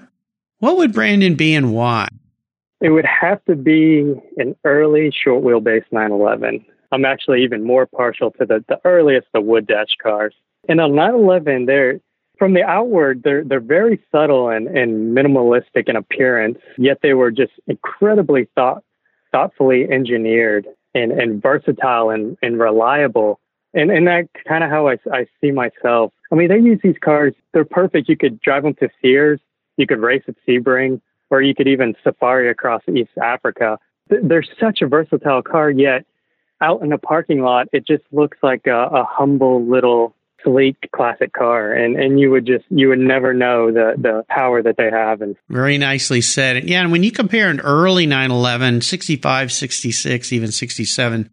what 0.59 0.77
would 0.79 0.93
Brandon 0.93 1.37
be 1.37 1.55
and 1.55 1.73
why? 1.73 2.09
It 2.81 2.90
would 2.90 3.07
have 3.07 3.43
to 3.45 3.55
be 3.55 4.14
an 4.37 4.57
early 4.64 5.12
short 5.12 5.45
wheelbase 5.45 5.85
911. 5.93 6.67
I'm 6.90 7.05
actually 7.05 7.45
even 7.45 7.62
more 7.62 7.87
partial 7.87 8.33
to 8.33 8.45
the, 8.45 8.64
the 8.67 8.81
earliest, 8.85 9.29
the 9.33 9.40
wood 9.40 9.69
dash 9.69 9.95
cars. 10.03 10.35
And 10.69 10.81
on 10.81 10.97
911, 10.97 11.67
they're 11.67 12.01
from 12.37 12.55
the 12.55 12.64
outward, 12.64 13.23
they're 13.23 13.45
they're 13.45 13.61
very 13.61 14.03
subtle 14.11 14.49
and, 14.49 14.67
and 14.67 15.17
minimalistic 15.17 15.88
in 15.88 15.95
appearance, 15.95 16.59
yet 16.77 16.99
they 17.01 17.14
were 17.14 17.31
just 17.31 17.53
incredibly 17.69 18.49
thought 18.57 18.83
thoughtfully 19.31 19.88
engineered 19.88 20.67
and, 20.95 21.12
and 21.12 21.40
versatile 21.40 22.11
and, 22.11 22.37
and 22.43 22.59
reliable 22.59 23.38
and 23.75 23.91
and 23.91 24.07
that's 24.07 24.29
kind 24.47 24.65
of 24.65 24.71
how 24.71 24.89
I, 24.89 24.99
I 25.13 25.27
see 25.41 25.51
myself. 25.51 26.13
I 26.33 26.37
mean, 26.37 26.49
they 26.49 26.59
use 26.59 26.81
these 26.83 26.97
cars; 27.03 27.35
they're 27.53 27.65
perfect. 27.65 28.09
You 28.09 28.17
could 28.17 28.41
drive 28.41 28.63
them 28.63 28.75
to 28.75 28.89
Sears, 29.03 29.41
you 29.77 29.87
could 29.87 30.01
race 30.01 30.23
at 30.29 30.37
Sebring, 30.49 31.01
or 31.31 31.43
you 31.43 31.55
could 31.55 31.69
even 31.69 31.95
safari 32.03 32.51
across 32.51 32.83
East 32.89 33.11
Africa. 33.23 33.79
They're 34.09 34.45
such 34.61 34.83
a 34.83 34.87
versatile 34.87 35.43
car, 35.43 35.71
yet 35.71 36.05
out 36.61 36.83
in 36.83 36.91
the 36.91 36.99
parking 36.99 37.43
lot, 37.43 37.69
it 37.73 37.87
just 37.87 38.05
looks 38.13 38.39
like 38.43 38.67
a, 38.67 38.87
a 38.87 39.05
humble 39.09 39.65
little 39.65 40.15
sleek 40.45 40.77
classic 40.95 41.33
car 41.33 41.73
and 41.73 41.97
and 41.97 42.21
you 42.21 42.31
would 42.31 42.47
just 42.47 42.67
you 42.69 42.89
would 42.89 42.99
never 42.99 43.33
know 43.33 43.73
the 43.73 43.95
the 43.97 44.23
power 44.29 44.63
that 44.63 44.77
they 44.77 44.91
have 44.91 45.23
and 45.23 45.37
very 45.49 45.79
nicely 45.79 46.21
said 46.21 46.65
yeah 46.65 46.83
and 46.83 46.93
when 46.93 47.03
you 47.03 47.11
compare 47.11 47.49
an 47.49 47.61
early 47.61 48.05
911 48.05 48.83
65 48.83 49.51
66 49.51 50.33
even 50.35 50.53
67 50.53 51.31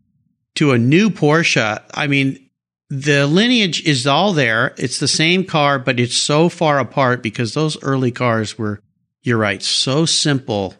to 0.55 0.71
a 0.71 0.77
new 0.77 1.09
Porsche, 1.09 1.81
I 1.93 2.07
mean, 2.07 2.49
the 2.89 3.25
lineage 3.25 3.85
is 3.85 4.05
all 4.05 4.33
there. 4.33 4.73
It's 4.77 4.99
the 4.99 5.07
same 5.07 5.45
car, 5.45 5.79
but 5.79 5.99
it's 5.99 6.15
so 6.15 6.49
far 6.49 6.79
apart 6.79 7.23
because 7.23 7.53
those 7.53 7.81
early 7.83 8.11
cars 8.11 8.57
were, 8.57 8.81
you're 9.21 9.37
right, 9.37 9.63
so 9.63 10.05
simple, 10.05 10.75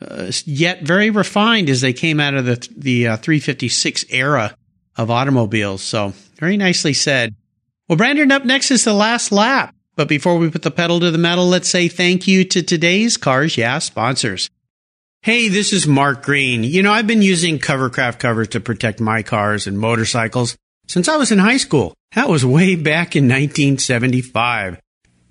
uh, 0.00 0.32
yet 0.46 0.82
very 0.82 1.10
refined 1.10 1.68
as 1.68 1.82
they 1.82 1.92
came 1.92 2.18
out 2.18 2.34
of 2.34 2.46
the 2.46 2.68
the 2.74 3.08
uh, 3.08 3.16
356 3.18 4.06
era 4.08 4.56
of 4.96 5.10
automobiles. 5.10 5.82
So 5.82 6.14
very 6.36 6.56
nicely 6.56 6.94
said. 6.94 7.34
Well, 7.88 7.98
Brandon, 7.98 8.32
up 8.32 8.44
next 8.44 8.70
is 8.70 8.84
the 8.84 8.94
last 8.94 9.32
lap. 9.32 9.74
But 9.96 10.08
before 10.08 10.38
we 10.38 10.48
put 10.48 10.62
the 10.62 10.70
pedal 10.70 11.00
to 11.00 11.10
the 11.10 11.18
metal, 11.18 11.46
let's 11.46 11.68
say 11.68 11.88
thank 11.88 12.26
you 12.26 12.44
to 12.44 12.62
today's 12.62 13.18
Cars 13.18 13.58
Yeah 13.58 13.78
sponsors. 13.80 14.48
Hey, 15.22 15.50
this 15.50 15.74
is 15.74 15.86
Mark 15.86 16.22
Green. 16.22 16.64
You 16.64 16.82
know, 16.82 16.90
I've 16.90 17.06
been 17.06 17.20
using 17.20 17.58
Covercraft 17.58 18.18
covers 18.18 18.48
to 18.48 18.58
protect 18.60 19.00
my 19.00 19.22
cars 19.22 19.66
and 19.66 19.78
motorcycles 19.78 20.56
since 20.86 21.08
I 21.08 21.18
was 21.18 21.30
in 21.30 21.38
high 21.38 21.58
school. 21.58 21.92
That 22.14 22.30
was 22.30 22.42
way 22.42 22.74
back 22.74 23.14
in 23.14 23.24
1975. 23.24 24.80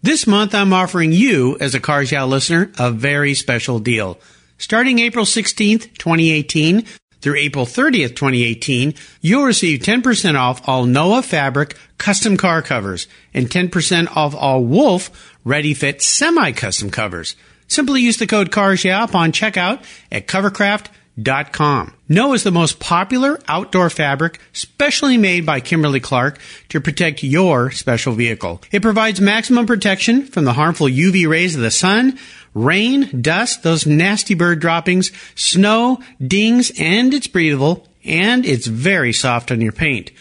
This 0.03 0.27
month, 0.27 0.53
I'm 0.53 0.73
offering 0.73 1.11
you, 1.11 1.57
as 1.59 1.73
a 1.73 1.79
Cars 1.79 2.11
Yeah 2.11 2.25
listener, 2.25 2.71
a 2.77 2.91
very 2.91 3.33
special 3.33 3.79
deal. 3.79 4.19
Starting 4.59 4.99
April 4.99 5.25
16th, 5.25 5.97
2018 5.97 6.85
through 7.19 7.37
April 7.37 7.65
30th, 7.65 8.15
2018, 8.15 8.93
you'll 9.21 9.43
receive 9.43 9.79
10% 9.79 10.35
off 10.35 10.69
all 10.69 10.85
Noah 10.85 11.23
fabric 11.23 11.75
custom 11.97 12.37
car 12.37 12.61
covers 12.61 13.07
and 13.33 13.49
10% 13.49 14.15
off 14.15 14.35
all 14.35 14.63
Wolf 14.63 15.35
ready 15.43 15.73
fit 15.73 16.03
semi 16.03 16.51
custom 16.51 16.91
covers. 16.91 17.35
Simply 17.69 18.01
use 18.01 18.17
the 18.17 18.27
code 18.27 18.51
CARSYEAH 18.51 19.05
upon 19.05 19.31
checkout 19.31 19.83
at 20.11 20.27
covercraft.com. 20.27 21.93
Noah 22.09 22.33
is 22.33 22.43
the 22.43 22.51
most 22.51 22.79
popular 22.79 23.39
outdoor 23.47 23.91
fabric 23.91 24.41
specially 24.51 25.17
made 25.17 25.45
by 25.45 25.59
Kimberly 25.59 25.99
Clark 25.99 26.39
to 26.69 26.81
protect 26.81 27.23
your 27.23 27.69
special 27.69 28.13
vehicle. 28.13 28.61
It 28.71 28.81
provides 28.81 29.21
maximum 29.21 29.67
protection 29.67 30.25
from 30.25 30.45
the 30.45 30.53
harmful 30.53 30.87
UV 30.87 31.29
rays 31.29 31.55
of 31.55 31.61
the 31.61 31.69
sun, 31.69 32.17
rain, 32.55 33.21
dust, 33.21 33.61
those 33.61 33.85
nasty 33.85 34.33
bird 34.33 34.59
droppings, 34.59 35.11
snow, 35.35 35.99
dings, 36.19 36.71
and 36.79 37.13
it's 37.13 37.27
breathable 37.27 37.85
and 38.03 38.45
it's 38.45 38.65
very 38.65 39.13
soft 39.13 39.51
on 39.51 39.61
your 39.61 39.71
paint. 39.71 40.11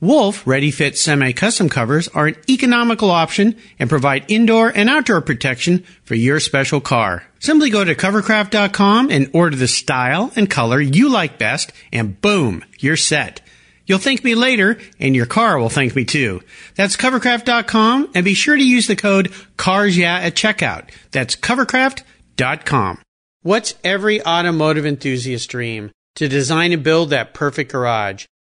Wolf 0.00 0.46
Ready 0.46 0.70
Fit 0.70 0.98
Semi 0.98 1.32
Custom 1.32 1.70
Covers 1.70 2.06
are 2.08 2.26
an 2.26 2.36
economical 2.50 3.10
option 3.10 3.56
and 3.78 3.88
provide 3.88 4.30
indoor 4.30 4.68
and 4.68 4.90
outdoor 4.90 5.22
protection 5.22 5.84
for 6.04 6.14
your 6.14 6.38
special 6.38 6.82
car. 6.82 7.24
Simply 7.38 7.70
go 7.70 7.82
to 7.82 7.94
covercraft.com 7.94 9.10
and 9.10 9.30
order 9.32 9.56
the 9.56 9.66
style 9.66 10.32
and 10.36 10.50
color 10.50 10.82
you 10.82 11.08
like 11.08 11.38
best, 11.38 11.72
and 11.94 12.20
boom, 12.20 12.62
you're 12.78 12.98
set. 12.98 13.40
You'll 13.86 13.98
thank 13.98 14.22
me 14.22 14.34
later, 14.34 14.76
and 15.00 15.16
your 15.16 15.24
car 15.24 15.58
will 15.58 15.70
thank 15.70 15.96
me 15.96 16.04
too. 16.04 16.42
That's 16.74 16.98
covercraft.com, 16.98 18.10
and 18.14 18.24
be 18.24 18.34
sure 18.34 18.56
to 18.56 18.62
use 18.62 18.88
the 18.88 18.96
code 18.96 19.32
CARSYEAH 19.56 20.04
at 20.04 20.34
checkout. 20.34 20.90
That's 21.10 21.36
covercraft.com. 21.36 23.00
What's 23.40 23.74
every 23.82 24.22
automotive 24.26 24.84
enthusiast 24.84 25.48
dream? 25.48 25.90
To 26.16 26.28
design 26.28 26.72
and 26.72 26.82
build 26.82 27.10
that 27.10 27.32
perfect 27.32 27.72
garage. 27.72 28.26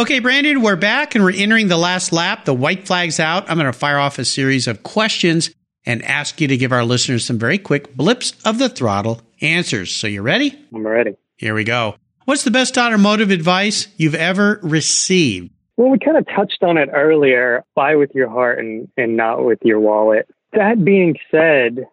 Okay, 0.00 0.18
Brandon, 0.18 0.62
we're 0.62 0.76
back 0.76 1.14
and 1.14 1.22
we're 1.22 1.34
entering 1.34 1.68
the 1.68 1.76
last 1.76 2.10
lap. 2.10 2.46
The 2.46 2.54
white 2.54 2.86
flag's 2.86 3.20
out. 3.20 3.50
I'm 3.50 3.58
going 3.58 3.70
to 3.70 3.78
fire 3.78 3.98
off 3.98 4.18
a 4.18 4.24
series 4.24 4.66
of 4.66 4.82
questions 4.82 5.50
and 5.84 6.02
ask 6.02 6.40
you 6.40 6.48
to 6.48 6.56
give 6.56 6.72
our 6.72 6.84
listeners 6.84 7.26
some 7.26 7.38
very 7.38 7.58
quick 7.58 7.94
blips 7.94 8.32
of 8.46 8.58
the 8.58 8.70
throttle 8.70 9.20
answers. 9.42 9.94
So 9.94 10.06
you 10.06 10.22
ready? 10.22 10.58
I'm 10.74 10.86
ready. 10.86 11.16
Here 11.36 11.52
we 11.52 11.64
go. 11.64 11.96
What's 12.24 12.44
the 12.44 12.50
best 12.50 12.78
automotive 12.78 13.30
advice 13.30 13.88
you've 13.98 14.14
ever 14.14 14.58
received? 14.62 15.50
Well, 15.76 15.90
we 15.90 15.98
kind 15.98 16.16
of 16.16 16.26
touched 16.34 16.62
on 16.62 16.78
it 16.78 16.88
earlier 16.94 17.62
buy 17.74 17.96
with 17.96 18.14
your 18.14 18.30
heart 18.30 18.58
and, 18.58 18.88
and 18.96 19.18
not 19.18 19.44
with 19.44 19.58
your 19.64 19.80
wallet. 19.80 20.26
That 20.54 20.82
being 20.82 21.16
said, 21.30 21.86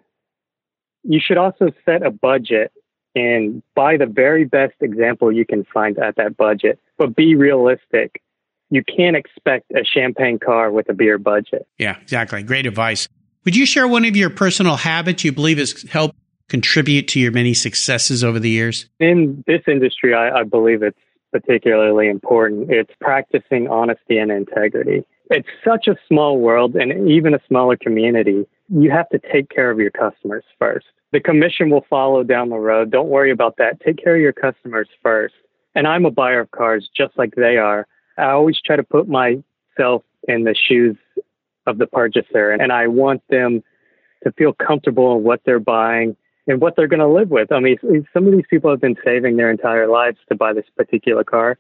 you 1.03 1.19
should 1.21 1.37
also 1.37 1.71
set 1.83 2.05
a 2.05 2.11
budget 2.11 2.71
and 3.15 3.61
buy 3.75 3.97
the 3.97 4.05
very 4.05 4.45
best 4.45 4.75
example 4.79 5.29
you 5.29 5.45
can 5.45 5.65
find 5.73 5.99
at 5.99 6.15
that 6.15 6.37
budget, 6.37 6.79
but 6.97 7.15
be 7.15 7.35
realistic. 7.35 8.21
You 8.69 8.83
can't 8.83 9.15
expect 9.15 9.71
a 9.71 9.83
champagne 9.85 10.39
car 10.39 10.71
with 10.71 10.89
a 10.89 10.93
beer 10.93 11.17
budget. 11.17 11.67
Yeah, 11.77 11.97
exactly. 12.01 12.43
Great 12.43 12.65
advice. 12.65 13.07
Would 13.45 13.55
you 13.55 13.65
share 13.65 13.87
one 13.87 14.03
of 14.03 14.15
your 14.15 14.29
personal 14.29 14.75
habits 14.75 15.23
you 15.23 15.31
believe 15.31 15.57
has 15.57 15.83
helped 15.83 16.17
contribute 16.49 17.07
to 17.09 17.19
your 17.19 17.31
many 17.31 17.53
successes 17.53 18.23
over 18.23 18.39
the 18.39 18.49
years? 18.49 18.89
In 18.99 19.43
this 19.47 19.61
industry, 19.67 20.13
I, 20.13 20.41
I 20.41 20.43
believe 20.43 20.83
it's 20.83 20.99
particularly 21.31 22.09
important. 22.09 22.69
It's 22.71 22.91
practicing 22.99 23.67
honesty 23.67 24.17
and 24.17 24.31
integrity. 24.31 25.05
It's 25.29 25.47
such 25.63 25.87
a 25.87 25.95
small 26.07 26.39
world 26.39 26.75
and 26.75 27.09
even 27.09 27.33
a 27.33 27.39
smaller 27.47 27.77
community. 27.77 28.45
You 28.69 28.91
have 28.91 29.09
to 29.09 29.19
take 29.31 29.49
care 29.49 29.69
of 29.69 29.79
your 29.79 29.91
customers 29.91 30.43
first. 30.57 30.85
The 31.11 31.19
commission 31.19 31.69
will 31.69 31.85
follow 31.89 32.23
down 32.23 32.49
the 32.49 32.57
road. 32.57 32.91
Don't 32.91 33.09
worry 33.09 33.31
about 33.31 33.57
that. 33.57 33.79
Take 33.81 34.01
care 34.01 34.15
of 34.15 34.21
your 34.21 34.33
customers 34.33 34.89
first. 35.01 35.35
And 35.77 35.87
I'm 35.87 36.05
a 36.05 36.11
buyer 36.11 36.39
of 36.39 36.49
cars 36.49 36.89
just 36.97 37.15
like 37.19 37.35
they 37.35 37.57
are. 37.57 37.85
I 38.17 38.31
always 38.31 38.59
try 38.59 38.77
to 38.77 38.83
put 38.83 39.07
myself 39.07 40.01
in 40.27 40.43
the 40.43 40.55
shoes 40.55 40.97
of 41.67 41.77
the 41.77 41.85
purchaser 41.85 42.49
and 42.49 42.71
I 42.71 42.87
want 42.87 43.21
them 43.29 43.63
to 44.23 44.31
feel 44.31 44.53
comfortable 44.53 45.15
in 45.15 45.23
what 45.23 45.41
they're 45.45 45.59
buying 45.59 46.17
and 46.47 46.59
what 46.59 46.75
they're 46.75 46.87
going 46.87 47.01
to 47.01 47.07
live 47.07 47.29
with. 47.29 47.51
I 47.51 47.59
mean, 47.59 47.77
some 48.11 48.25
of 48.25 48.31
these 48.31 48.47
people 48.49 48.71
have 48.71 48.81
been 48.81 48.95
saving 49.05 49.37
their 49.37 49.51
entire 49.51 49.87
lives 49.87 50.17
to 50.29 50.35
buy 50.35 50.51
this 50.51 50.65
particular 50.75 51.23
car, 51.23 51.59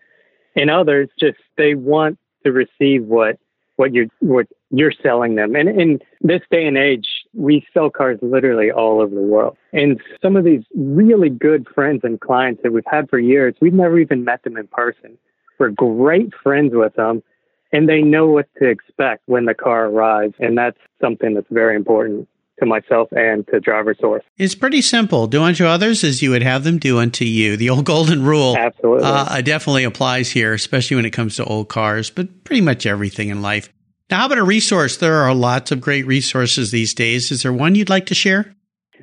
and 0.55 0.71
others 0.71 1.09
just 1.19 1.37
they 1.55 1.75
want 1.75 2.17
to 2.43 2.51
receive 2.51 3.03
what 3.03 3.37
what 3.75 3.93
you 3.93 4.09
what 4.19 4.47
you're 4.71 4.93
selling 5.03 5.35
them. 5.35 5.55
And 5.55 5.69
in 5.69 5.99
this 6.21 6.41
day 6.49 6.65
and 6.65 6.75
age, 6.77 7.07
we 7.33 7.65
sell 7.73 7.89
cars 7.89 8.19
literally 8.21 8.71
all 8.71 9.01
over 9.01 9.13
the 9.13 9.21
world. 9.21 9.57
And 9.73 9.99
some 10.21 10.35
of 10.35 10.43
these 10.43 10.63
really 10.75 11.29
good 11.29 11.67
friends 11.73 12.01
and 12.03 12.19
clients 12.19 12.61
that 12.63 12.73
we've 12.73 12.83
had 12.89 13.09
for 13.09 13.19
years, 13.19 13.55
we've 13.61 13.73
never 13.73 13.99
even 13.99 14.23
met 14.23 14.43
them 14.43 14.57
in 14.57 14.67
person. 14.67 15.17
We're 15.59 15.69
great 15.69 16.33
friends 16.43 16.71
with 16.73 16.95
them 16.95 17.23
and 17.71 17.89
they 17.89 18.01
know 18.01 18.27
what 18.27 18.47
to 18.59 18.69
expect 18.69 19.23
when 19.25 19.45
the 19.45 19.53
car 19.53 19.87
arrives. 19.87 20.35
And 20.39 20.57
that's 20.57 20.77
something 21.01 21.33
that's 21.33 21.47
very 21.49 21.75
important 21.75 22.27
to 22.59 22.65
myself 22.65 23.09
and 23.11 23.45
to 23.47 23.59
driver 23.59 23.95
source. 23.99 24.23
It's 24.37 24.55
pretty 24.55 24.81
simple. 24.81 25.27
Do 25.27 25.43
unto 25.43 25.65
others 25.65 26.03
as 26.03 26.21
you 26.21 26.31
would 26.31 26.41
have 26.41 26.63
them 26.63 26.79
do 26.79 26.99
unto 26.99 27.23
you. 27.23 27.55
The 27.55 27.69
old 27.69 27.85
golden 27.93 28.23
rule 28.23 28.55
absolutely 28.57 29.05
uh, 29.05 29.37
it 29.37 29.45
definitely 29.45 29.83
applies 29.83 30.31
here, 30.31 30.53
especially 30.53 30.95
when 30.95 31.05
it 31.05 31.11
comes 31.11 31.35
to 31.35 31.45
old 31.45 31.69
cars, 31.69 32.09
but 32.09 32.43
pretty 32.43 32.61
much 32.61 32.85
everything 32.85 33.29
in 33.29 33.41
life. 33.41 33.71
Now, 34.09 34.19
how 34.19 34.25
about 34.27 34.37
a 34.37 34.43
resource? 34.43 34.97
There 34.97 35.15
are 35.15 35.33
lots 35.33 35.71
of 35.71 35.81
great 35.81 36.05
resources 36.05 36.71
these 36.71 36.93
days. 36.93 37.31
Is 37.31 37.43
there 37.43 37.51
one 37.51 37.75
you'd 37.75 37.89
like 37.89 38.05
to 38.07 38.15
share? 38.15 38.55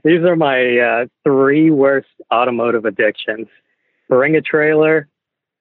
These 0.03 0.23
are 0.25 0.37
my 0.37 0.79
uh, 0.79 1.07
three 1.25 1.71
worst 1.71 2.09
automotive 2.33 2.85
addictions 2.85 3.47
bring 4.09 4.37
a 4.37 4.41
trailer, 4.41 5.09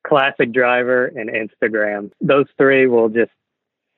classic 0.06 0.54
driver, 0.54 1.06
and 1.06 1.30
Instagram. 1.30 2.12
Those 2.22 2.46
three 2.58 2.88
will 2.88 3.10
just 3.10 3.32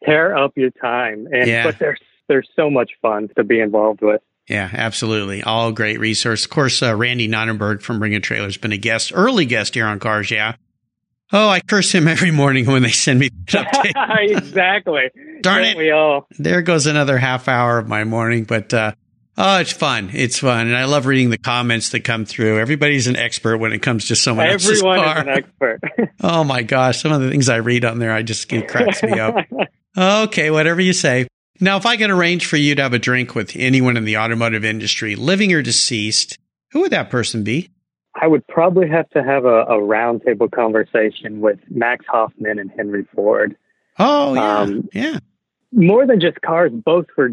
tear 0.03 0.35
up 0.35 0.53
your 0.55 0.71
time. 0.71 1.27
And 1.31 1.47
yeah. 1.47 1.63
but 1.63 1.79
they're 1.79 1.97
they're 2.27 2.43
so 2.55 2.69
much 2.69 2.91
fun 3.01 3.29
to 3.35 3.43
be 3.43 3.59
involved 3.59 4.01
with. 4.01 4.21
Yeah, 4.47 4.69
absolutely. 4.71 5.41
All 5.41 5.71
great 5.71 5.99
resource. 5.99 6.45
Of 6.45 6.51
course, 6.51 6.83
uh, 6.83 6.95
Randy 6.95 7.27
Nonnenberg 7.27 7.81
from 7.81 7.97
Bring 7.97 8.13
a 8.13 8.19
Trailer 8.19 8.45
has 8.45 8.57
been 8.57 8.71
a 8.71 8.77
guest, 8.77 9.11
early 9.15 9.45
guest 9.45 9.73
here 9.73 9.87
on 9.87 9.99
Cars 9.99 10.29
Yeah. 10.29 10.55
Oh, 11.33 11.49
I 11.49 11.59
curse 11.59 11.91
him 11.91 12.07
every 12.07 12.31
morning 12.31 12.65
when 12.65 12.83
they 12.83 12.91
send 12.91 13.19
me 13.19 13.29
exactly. 13.47 15.09
Darn 15.41 15.63
Don't 15.63 15.71
it. 15.71 15.77
We 15.77 15.91
all. 15.91 16.27
There 16.37 16.61
goes 16.61 16.85
another 16.85 17.17
half 17.17 17.47
hour 17.47 17.79
of 17.79 17.87
my 17.87 18.03
morning, 18.03 18.43
but 18.43 18.73
uh, 18.73 18.91
oh, 19.37 19.59
it's 19.59 19.71
fun. 19.71 20.11
It's 20.13 20.39
fun. 20.39 20.67
And 20.67 20.75
I 20.75 20.85
love 20.85 21.07
reading 21.07 21.31
the 21.31 21.39
comments 21.39 21.89
that 21.89 22.03
come 22.03 22.25
through. 22.25 22.59
Everybody's 22.59 23.07
an 23.07 23.15
expert 23.15 23.57
when 23.57 23.73
it 23.73 23.79
comes 23.79 24.07
to 24.09 24.15
someone 24.15 24.47
else's 24.47 24.83
Everyone 24.83 24.99
is 24.99 25.21
an 25.21 25.29
expert. 25.29 25.79
oh 26.21 26.43
my 26.43 26.61
gosh, 26.61 27.01
some 27.01 27.11
of 27.11 27.21
the 27.21 27.29
things 27.29 27.49
I 27.49 27.57
read 27.57 27.85
on 27.85 27.97
there, 27.97 28.11
I 28.11 28.21
just 28.21 28.51
it 28.53 28.67
cracks 28.67 29.01
me 29.01 29.19
up. 29.19 29.35
okay, 29.97 30.51
whatever 30.51 30.79
you 30.79 30.93
say. 30.93 31.27
Now, 31.59 31.77
if 31.77 31.85
I 31.85 31.97
could 31.97 32.09
arrange 32.09 32.45
for 32.45 32.57
you 32.57 32.75
to 32.75 32.81
have 32.83 32.93
a 32.93 32.99
drink 32.99 33.33
with 33.33 33.53
anyone 33.55 33.97
in 33.97 34.03
the 34.03 34.17
automotive 34.17 34.65
industry, 34.65 35.15
living 35.15 35.53
or 35.53 35.61
deceased, 35.61 36.37
who 36.71 36.81
would 36.81 36.91
that 36.91 37.09
person 37.09 37.43
be? 37.43 37.69
I 38.15 38.27
would 38.27 38.47
probably 38.47 38.87
have 38.87 39.09
to 39.11 39.23
have 39.23 39.45
a, 39.45 39.63
a 39.63 39.77
roundtable 39.77 40.49
conversation 40.49 41.41
with 41.41 41.59
Max 41.69 42.05
Hoffman 42.07 42.59
and 42.59 42.71
Henry 42.71 43.05
Ford. 43.13 43.57
Oh, 43.99 44.33
yeah. 44.33 44.57
Um, 44.59 44.89
yeah. 44.93 45.19
More 45.71 46.07
than 46.07 46.21
just 46.21 46.41
cars, 46.41 46.71
both 46.71 47.07
were 47.17 47.31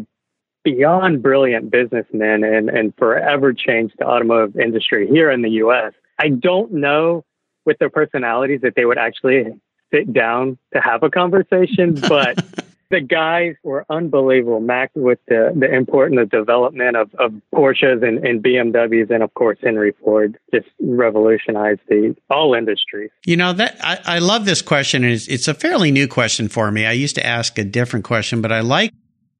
beyond 0.63 1.21
brilliant 1.21 1.71
businessmen 1.71 2.43
and, 2.43 2.69
and 2.69 2.93
forever 2.97 3.53
changed 3.53 3.95
the 3.99 4.05
automotive 4.05 4.57
industry 4.57 5.07
here 5.07 5.29
in 5.29 5.41
the 5.41 5.51
U.S. 5.51 5.93
I 6.19 6.29
don't 6.29 6.73
know 6.73 7.23
with 7.65 7.77
their 7.79 7.89
personalities 7.89 8.61
that 8.61 8.75
they 8.75 8.85
would 8.85 8.97
actually 8.97 9.45
sit 9.93 10.11
down 10.11 10.57
to 10.73 10.81
have 10.81 11.03
a 11.03 11.09
conversation, 11.09 11.93
but 12.07 12.43
the 12.89 13.01
guys 13.01 13.55
were 13.63 13.85
unbelievable. 13.89 14.59
Mac 14.59 14.91
with 14.95 15.19
the, 15.27 15.51
the 15.55 15.73
import 15.73 16.11
and 16.11 16.19
the 16.19 16.25
development 16.25 16.95
of, 16.95 17.13
of 17.15 17.33
Porsches 17.53 18.05
and, 18.05 18.25
and 18.25 18.43
BMWs, 18.43 19.09
and 19.09 19.23
of 19.23 19.33
course 19.33 19.57
Henry 19.61 19.93
Ford 20.03 20.37
just 20.53 20.67
revolutionized 20.79 21.81
the 21.87 22.15
all 22.29 22.53
industries. 22.53 23.09
You 23.25 23.37
know 23.37 23.53
that 23.53 23.77
I, 23.81 23.99
I 24.05 24.19
love 24.19 24.45
this 24.45 24.61
question, 24.61 25.03
it's, 25.03 25.27
it's 25.27 25.47
a 25.47 25.53
fairly 25.53 25.91
new 25.91 26.07
question 26.07 26.49
for 26.49 26.71
me. 26.71 26.85
I 26.85 26.91
used 26.91 27.15
to 27.15 27.25
ask 27.25 27.57
a 27.57 27.63
different 27.63 28.05
question, 28.05 28.41
but 28.41 28.51
I 28.51 28.59
like 28.61 28.91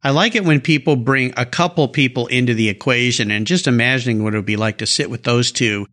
I 0.06 0.10
like 0.10 0.36
it 0.36 0.44
when 0.44 0.60
people 0.60 0.98
bring 0.98 1.34
a 1.38 1.46
couple 1.46 1.88
people 1.88 2.28
into 2.28 2.54
the 2.54 2.68
equation, 2.68 3.32
and 3.32 3.48
just 3.48 3.68
imagining 3.68 4.24
what 4.24 4.34
it 4.34 4.38
would 4.38 4.46
be 4.46 4.58
like 4.58 4.80
to 4.80 4.86
sit 4.86 5.10
with 5.10 5.24
those 5.24 5.52
two 5.52 5.86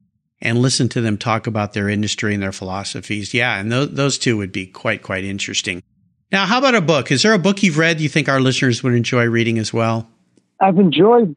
and 0.43 0.59
listen 0.59 0.89
to 0.89 1.01
them 1.01 1.17
talk 1.17 1.47
about 1.47 1.75
their 1.75 1.89
industry 1.89 2.35
and 2.35 2.43
their 2.43 2.51
philosophies. 2.51 3.33
Yeah, 3.35 3.61
and 3.61 3.71
th- 3.71 3.91
those 3.91 4.19
two 4.19 4.37
would 4.37 4.51
be 4.51 4.67
quite 4.67 5.03
quite 5.03 5.25
interesting. 5.25 5.83
Now, 6.33 6.47
how 6.47 6.59
about 6.59 6.75
a 6.75 6.81
book? 6.81 7.11
Is 7.11 7.23
there 7.23 7.33
a 7.33 7.39
book 7.39 7.63
you've 7.63 7.79
read 7.79 8.01
you 8.01 8.09
think 8.09 8.29
our 8.29 8.41
listeners 8.41 8.83
would 8.83 8.95
enjoy 8.95 9.27
reading 9.27 9.59
as 9.59 9.73
well? 9.73 10.09
I've 10.61 10.79
enjoyed 10.79 11.35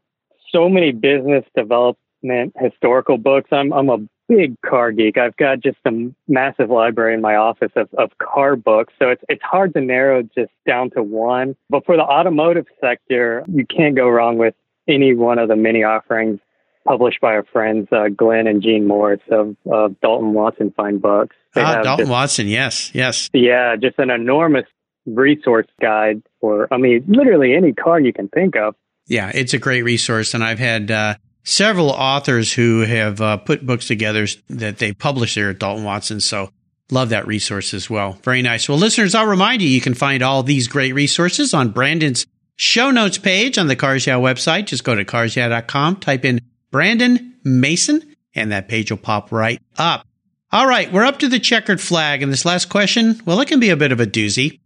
so 0.52 0.68
many 0.68 0.92
business 0.92 1.44
development 1.56 2.54
historical 2.58 3.18
books. 3.18 3.48
I'm 3.50 3.72
I'm 3.72 3.88
a 3.88 3.98
big 4.28 4.60
car 4.62 4.92
geek. 4.92 5.18
I've 5.18 5.36
got 5.36 5.60
just 5.60 5.78
a 5.84 6.12
massive 6.28 6.70
library 6.70 7.14
in 7.14 7.20
my 7.20 7.34
office 7.34 7.72
of, 7.76 7.88
of 7.94 8.16
car 8.18 8.54
books. 8.54 8.92
So 8.98 9.08
it's 9.08 9.22
it's 9.28 9.42
hard 9.42 9.74
to 9.74 9.80
narrow 9.80 10.22
just 10.22 10.52
down 10.66 10.90
to 10.90 11.02
one. 11.02 11.56
But 11.70 11.84
for 11.84 11.96
the 11.96 12.04
automotive 12.04 12.66
sector, 12.80 13.44
you 13.48 13.66
can't 13.66 13.96
go 13.96 14.08
wrong 14.08 14.38
with 14.38 14.54
any 14.86 15.14
one 15.14 15.38
of 15.38 15.48
the 15.48 15.56
many 15.56 15.82
offerings 15.82 16.38
published 16.86 17.20
by 17.20 17.32
our 17.32 17.44
friends 17.44 17.88
uh, 17.90 18.08
Glyn 18.14 18.46
and 18.46 18.62
Jean 18.62 18.86
Morris 18.86 19.22
of 19.30 19.56
uh, 19.72 19.88
Dalton 20.02 20.34
Watson 20.34 20.72
Fine 20.76 20.98
Books. 20.98 21.34
ah, 21.56 21.82
Dalton 21.82 22.04
just, 22.04 22.10
Watson, 22.10 22.46
yes, 22.46 22.94
yes. 22.94 23.30
Yeah, 23.32 23.76
just 23.76 23.98
an 23.98 24.10
enormous 24.10 24.66
resource 25.06 25.66
guide 25.80 26.22
for, 26.40 26.68
I 26.72 26.76
mean, 26.76 27.04
literally 27.08 27.54
any 27.54 27.72
car 27.72 28.00
you 28.00 28.12
can 28.12 28.28
think 28.28 28.56
of. 28.56 28.74
Yeah, 29.06 29.30
it's 29.34 29.54
a 29.54 29.58
great 29.58 29.82
resource. 29.82 30.34
And 30.34 30.42
I've 30.42 30.58
had 30.58 30.90
uh, 30.90 31.16
several 31.42 31.90
authors 31.90 32.52
who 32.52 32.80
have 32.80 33.20
uh, 33.20 33.36
put 33.36 33.64
books 33.64 33.86
together 33.86 34.26
that 34.48 34.78
they 34.78 34.92
publish 34.92 35.34
there 35.34 35.50
at 35.50 35.58
Dalton 35.58 35.84
Watson. 35.84 36.20
So 36.20 36.50
love 36.90 37.10
that 37.10 37.26
resource 37.26 37.74
as 37.74 37.88
well. 37.88 38.12
Very 38.22 38.42
nice. 38.42 38.68
Well, 38.68 38.78
listeners, 38.78 39.14
I'll 39.14 39.26
remind 39.26 39.62
you, 39.62 39.68
you 39.68 39.80
can 39.80 39.94
find 39.94 40.22
all 40.22 40.42
these 40.42 40.68
great 40.68 40.92
resources 40.94 41.54
on 41.54 41.70
Brandon's 41.70 42.26
show 42.56 42.90
notes 42.90 43.18
page 43.18 43.58
on 43.58 43.66
the 43.66 43.76
Cars 43.76 44.06
Yeah 44.06 44.16
website. 44.16 44.66
Just 44.66 44.84
go 44.84 44.94
to 44.94 45.04
carsyeah.com, 45.04 45.96
type 45.96 46.24
in 46.24 46.40
Brandon 46.70 47.34
Mason, 47.44 48.16
and 48.34 48.52
that 48.52 48.68
page 48.68 48.90
will 48.90 48.98
pop 48.98 49.30
right 49.30 49.60
up. 49.76 50.06
All 50.52 50.66
right, 50.68 50.92
we're 50.92 51.04
up 51.04 51.18
to 51.18 51.28
the 51.28 51.40
checkered 51.40 51.80
flag. 51.80 52.22
And 52.22 52.32
this 52.32 52.44
last 52.44 52.68
question, 52.68 53.20
well, 53.24 53.40
it 53.40 53.48
can 53.48 53.60
be 53.60 53.70
a 53.70 53.76
bit 53.76 53.92
of 53.92 54.00
a 54.00 54.06
doozy. 54.06 54.60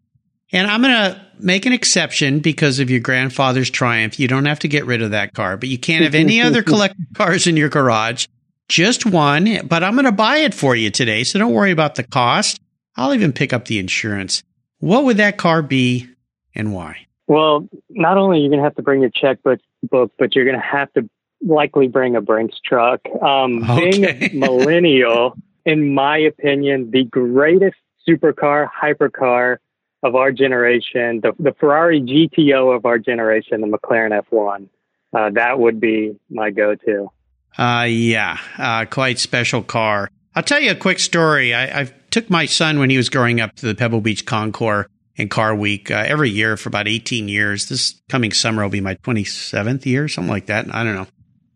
And 0.52 0.66
I'm 0.66 0.80
going 0.80 0.94
to 0.94 1.20
make 1.38 1.66
an 1.66 1.72
exception 1.72 2.40
because 2.40 2.78
of 2.78 2.90
your 2.90 3.00
grandfather's 3.00 3.70
Triumph. 3.70 4.18
You 4.18 4.28
don't 4.28 4.46
have 4.46 4.61
to 4.61 4.68
get 4.68 4.87
rid 4.87 5.02
of 5.02 5.11
that 5.11 5.34
car, 5.34 5.56
but 5.56 5.68
you 5.68 5.78
can't 5.78 6.04
have 6.04 6.14
any 6.14 6.40
other 6.40 6.62
collector 6.64 7.02
cars 7.14 7.46
in 7.46 7.56
your 7.56 7.68
garage. 7.68 8.26
Just 8.68 9.06
one, 9.06 9.66
but 9.66 9.82
I'm 9.82 9.94
going 9.94 10.04
to 10.04 10.12
buy 10.12 10.38
it 10.38 10.54
for 10.54 10.76
you 10.76 10.90
today. 10.90 11.24
So 11.24 11.38
don't 11.38 11.54
worry 11.54 11.70
about 11.70 11.94
the 11.94 12.02
cost. 12.02 12.61
I'll 12.96 13.14
even 13.14 13.32
pick 13.32 13.52
up 13.52 13.66
the 13.66 13.78
insurance. 13.78 14.42
What 14.78 15.04
would 15.04 15.16
that 15.18 15.38
car 15.38 15.62
be 15.62 16.08
and 16.54 16.74
why? 16.74 17.06
Well, 17.26 17.68
not 17.90 18.16
only 18.18 18.38
are 18.38 18.42
you 18.42 18.48
going 18.48 18.58
to 18.58 18.64
have 18.64 18.74
to 18.76 18.82
bring 18.82 19.00
your 19.00 19.11
checkbook, 19.11 19.61
book, 19.82 20.12
but 20.18 20.34
you're 20.34 20.44
going 20.44 20.56
to 20.56 20.66
have 20.66 20.92
to 20.94 21.08
likely 21.40 21.88
bring 21.88 22.16
a 22.16 22.20
Brinks 22.20 22.56
truck. 22.64 23.00
Um, 23.22 23.68
okay. 23.70 23.90
Being 23.90 24.04
a 24.04 24.34
millennial, 24.34 25.34
in 25.64 25.94
my 25.94 26.18
opinion, 26.18 26.90
the 26.90 27.04
greatest 27.04 27.76
supercar, 28.08 28.68
hypercar 28.70 29.58
of 30.02 30.14
our 30.14 30.32
generation, 30.32 31.20
the, 31.22 31.32
the 31.38 31.54
Ferrari 31.58 32.00
GTO 32.00 32.74
of 32.74 32.84
our 32.87 32.98
generation, 32.98 33.61
the 33.61 33.66
McLaren 33.66 34.18
F1. 34.30 34.68
Uh, 35.12 35.30
that 35.34 35.58
would 35.58 35.80
be 35.80 36.18
my 36.30 36.50
go-to. 36.50 37.11
Uh, 37.56 37.87
yeah, 37.88 38.38
uh, 38.58 38.84
quite 38.84 39.18
special 39.18 39.62
car. 39.62 40.11
I'll 40.34 40.42
tell 40.42 40.61
you 40.61 40.70
a 40.70 40.76
quick 40.76 41.00
story. 41.00 41.54
I, 41.54 41.80
I, 41.80 41.92
took 42.11 42.30
my 42.30 42.46
son 42.46 42.78
when 42.78 42.88
he 42.88 42.96
was 42.96 43.11
growing 43.11 43.38
up 43.38 43.54
to 43.56 43.66
the 43.66 43.74
Pebble 43.74 44.00
Beach 44.00 44.24
Concours 44.24 44.87
and 45.18 45.30
Car 45.30 45.54
Week 45.54 45.90
uh, 45.90 46.04
every 46.06 46.30
year 46.30 46.56
for 46.56 46.70
about 46.70 46.88
18 46.88 47.28
years. 47.28 47.68
This 47.68 48.00
coming 48.08 48.32
summer 48.32 48.62
will 48.62 48.70
be 48.70 48.80
my 48.80 48.94
27th 48.94 49.84
year, 49.84 50.08
something 50.08 50.30
like 50.30 50.46
that. 50.46 50.74
I 50.74 50.84
don't 50.84 50.94
know. 50.94 51.06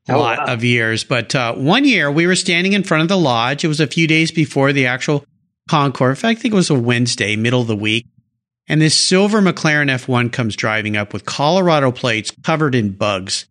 A 0.08 0.14
oh, 0.14 0.18
lot 0.18 0.38
wow. 0.38 0.52
of 0.52 0.64
years. 0.64 1.04
But 1.04 1.34
uh, 1.34 1.54
one 1.54 1.84
year 1.84 2.10
we 2.10 2.26
were 2.26 2.36
standing 2.36 2.74
in 2.74 2.82
front 2.82 3.02
of 3.02 3.08
the 3.08 3.16
lodge. 3.16 3.64
It 3.64 3.68
was 3.68 3.80
a 3.80 3.86
few 3.86 4.06
days 4.06 4.30
before 4.30 4.72
the 4.72 4.86
actual 4.86 5.24
Concours. 5.68 6.18
In 6.18 6.20
fact, 6.20 6.38
I 6.38 6.42
think 6.42 6.52
it 6.52 6.56
was 6.56 6.70
a 6.70 6.78
Wednesday, 6.78 7.36
middle 7.36 7.60
of 7.60 7.68
the 7.68 7.76
week. 7.76 8.06
And 8.68 8.80
this 8.80 8.94
silver 8.94 9.40
McLaren 9.40 9.90
F1 9.90 10.32
comes 10.32 10.56
driving 10.56 10.96
up 10.96 11.12
with 11.12 11.24
Colorado 11.24 11.90
plates 11.90 12.32
covered 12.42 12.74
in 12.74 12.92
bugs. 12.92 13.46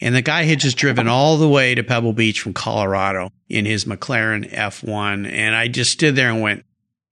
And 0.00 0.14
the 0.14 0.22
guy 0.22 0.42
had 0.42 0.60
just 0.60 0.76
driven 0.76 1.06
all 1.06 1.36
the 1.36 1.48
way 1.48 1.74
to 1.74 1.84
Pebble 1.84 2.12
Beach 2.12 2.40
from 2.40 2.54
Colorado 2.54 3.30
in 3.48 3.64
his 3.64 3.84
McLaren 3.84 4.50
F1. 4.52 5.30
And 5.30 5.54
I 5.54 5.68
just 5.68 5.92
stood 5.92 6.16
there 6.16 6.30
and 6.30 6.40
went, 6.40 6.64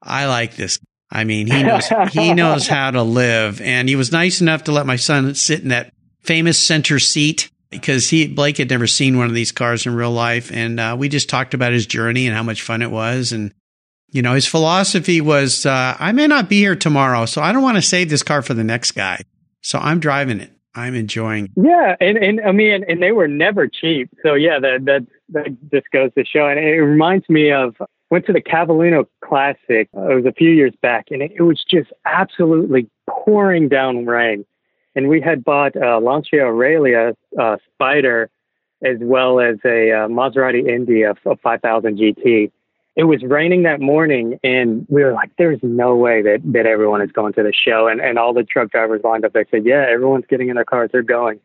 I 0.02 0.26
like 0.26 0.56
this. 0.56 0.78
I 1.10 1.24
mean, 1.24 1.46
he 1.46 1.62
knows, 1.62 1.88
he 2.12 2.34
knows 2.34 2.66
how 2.66 2.90
to 2.90 3.02
live. 3.02 3.60
And 3.60 3.88
he 3.88 3.96
was 3.96 4.12
nice 4.12 4.40
enough 4.40 4.64
to 4.64 4.72
let 4.72 4.86
my 4.86 4.96
son 4.96 5.34
sit 5.34 5.60
in 5.60 5.68
that 5.68 5.92
famous 6.20 6.58
center 6.58 6.98
seat 6.98 7.50
because 7.70 8.08
he, 8.08 8.26
Blake 8.26 8.58
had 8.58 8.70
never 8.70 8.86
seen 8.86 9.18
one 9.18 9.26
of 9.26 9.34
these 9.34 9.52
cars 9.52 9.86
in 9.86 9.94
real 9.94 10.10
life. 10.10 10.50
And 10.52 10.80
uh, 10.80 10.96
we 10.98 11.08
just 11.08 11.28
talked 11.28 11.54
about 11.54 11.72
his 11.72 11.86
journey 11.86 12.26
and 12.26 12.34
how 12.34 12.42
much 12.42 12.62
fun 12.62 12.82
it 12.82 12.90
was. 12.90 13.32
And 13.32 13.52
you 14.10 14.22
know, 14.22 14.34
his 14.34 14.46
philosophy 14.46 15.20
was, 15.20 15.66
uh, 15.66 15.96
I 15.98 16.12
may 16.12 16.26
not 16.26 16.48
be 16.48 16.58
here 16.60 16.76
tomorrow, 16.76 17.26
so 17.26 17.42
I 17.42 17.52
don't 17.52 17.62
want 17.62 17.76
to 17.76 17.82
save 17.82 18.10
this 18.10 18.22
car 18.22 18.42
for 18.42 18.54
the 18.54 18.64
next 18.64 18.92
guy. 18.92 19.22
So 19.60 19.78
I'm 19.78 20.00
driving 20.00 20.40
it. 20.40 20.52
I'm 20.74 20.94
enjoying. 20.94 21.46
It. 21.46 21.50
Yeah, 21.56 21.96
and 22.00 22.16
and 22.16 22.40
I 22.42 22.52
mean, 22.52 22.84
and 22.88 23.02
they 23.02 23.12
were 23.12 23.26
never 23.26 23.66
cheap. 23.66 24.08
So 24.22 24.34
yeah, 24.34 24.60
that 24.60 24.84
that 24.84 25.06
that 25.30 25.70
just 25.72 25.90
goes 25.92 26.12
to 26.14 26.24
show. 26.24 26.46
And 26.46 26.60
it 26.60 26.80
reminds 26.80 27.28
me 27.28 27.50
of 27.50 27.76
went 28.10 28.26
to 28.26 28.32
the 28.32 28.40
Cavallino 28.40 29.06
Classic. 29.24 29.88
Uh, 29.96 30.10
it 30.10 30.14
was 30.14 30.26
a 30.26 30.32
few 30.32 30.50
years 30.50 30.72
back, 30.80 31.06
and 31.10 31.22
it, 31.22 31.32
it 31.34 31.42
was 31.42 31.64
just 31.68 31.90
absolutely 32.04 32.88
pouring 33.08 33.68
down 33.68 34.06
rain. 34.06 34.44
And 34.94 35.08
we 35.08 35.20
had 35.20 35.44
bought 35.44 35.76
a 35.76 35.98
Lancia 35.98 36.40
Aurelia 36.40 37.14
uh, 37.38 37.56
Spider 37.74 38.30
as 38.82 38.96
well 39.00 39.40
as 39.40 39.56
a 39.64 39.92
uh, 39.92 40.08
Maserati 40.08 40.68
India 40.68 41.14
of 41.24 41.40
5000 41.40 41.98
GT. 41.98 42.50
It 42.96 43.04
was 43.04 43.22
raining 43.22 43.62
that 43.62 43.80
morning, 43.80 44.38
and 44.42 44.84
we 44.88 45.04
were 45.04 45.12
like, 45.12 45.30
"There's 45.38 45.60
no 45.62 45.94
way 45.94 46.22
that 46.22 46.40
that 46.44 46.66
everyone 46.66 47.02
is 47.02 47.12
going 47.12 47.32
to 47.34 47.42
the 47.42 47.52
show." 47.52 47.86
And 47.88 48.00
and 48.00 48.18
all 48.18 48.34
the 48.34 48.44
truck 48.44 48.70
drivers 48.70 49.02
lined 49.04 49.24
up. 49.24 49.32
They 49.32 49.44
said, 49.50 49.64
"Yeah, 49.64 49.86
everyone's 49.88 50.26
getting 50.26 50.48
in 50.48 50.56
their 50.56 50.64
cars. 50.64 50.90
They're 50.92 51.02
going." 51.02 51.40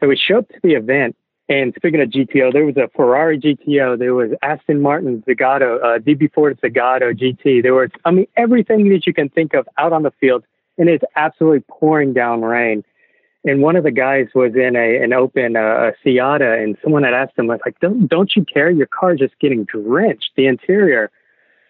So 0.00 0.08
we 0.08 0.16
showed 0.16 0.38
up 0.38 0.48
to 0.48 0.60
the 0.62 0.74
event, 0.74 1.14
and 1.50 1.74
speaking 1.74 2.00
of 2.00 2.08
GTO, 2.10 2.52
there 2.52 2.64
was 2.64 2.76
a 2.76 2.88
Ferrari 2.94 3.36
GTO, 3.36 3.98
there 3.98 4.14
was 4.14 4.30
Aston 4.40 4.80
Martin 4.80 5.22
Zagato, 5.26 5.82
uh, 5.82 5.98
DB4 5.98 6.56
Zagato 6.60 7.12
GT. 7.12 7.60
There 7.60 7.74
was, 7.74 7.90
I 8.04 8.12
mean, 8.12 8.28
everything 8.36 8.88
that 8.90 9.04
you 9.04 9.12
can 9.12 9.28
think 9.28 9.52
of 9.54 9.68
out 9.76 9.92
on 9.92 10.04
the 10.04 10.12
field, 10.12 10.44
and 10.78 10.88
it's 10.88 11.02
absolutely 11.16 11.64
pouring 11.68 12.12
down 12.12 12.42
rain. 12.42 12.84
And 13.44 13.62
one 13.62 13.76
of 13.76 13.84
the 13.84 13.90
guys 13.90 14.26
was 14.34 14.52
in 14.54 14.76
a 14.76 15.02
an 15.02 15.12
open 15.14 15.56
uh, 15.56 15.92
Siata, 16.04 16.62
and 16.62 16.76
someone 16.82 17.04
had 17.04 17.14
asked 17.14 17.38
him, 17.38 17.46
like, 17.46 17.78
don't 17.80 18.06
don't 18.06 18.30
you 18.36 18.44
care? 18.44 18.70
Your 18.70 18.86
car 18.86 19.14
just 19.14 19.38
getting 19.40 19.64
drenched, 19.64 20.30
the 20.36 20.46
interior. 20.46 21.10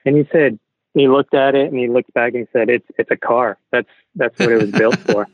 And 0.04 0.16
he 0.16 0.28
said, 0.32 0.58
he 0.94 1.06
looked 1.06 1.34
at 1.34 1.54
it 1.54 1.70
and 1.70 1.78
he 1.78 1.88
looked 1.88 2.12
back 2.12 2.34
and 2.34 2.46
he 2.46 2.58
said, 2.58 2.68
it's 2.68 2.86
it's 2.98 3.10
a 3.10 3.16
car. 3.16 3.58
That's 3.70 3.88
that's 4.16 4.36
what 4.38 4.50
it 4.50 4.60
was 4.60 4.70
built 4.72 4.98
for. 5.10 5.26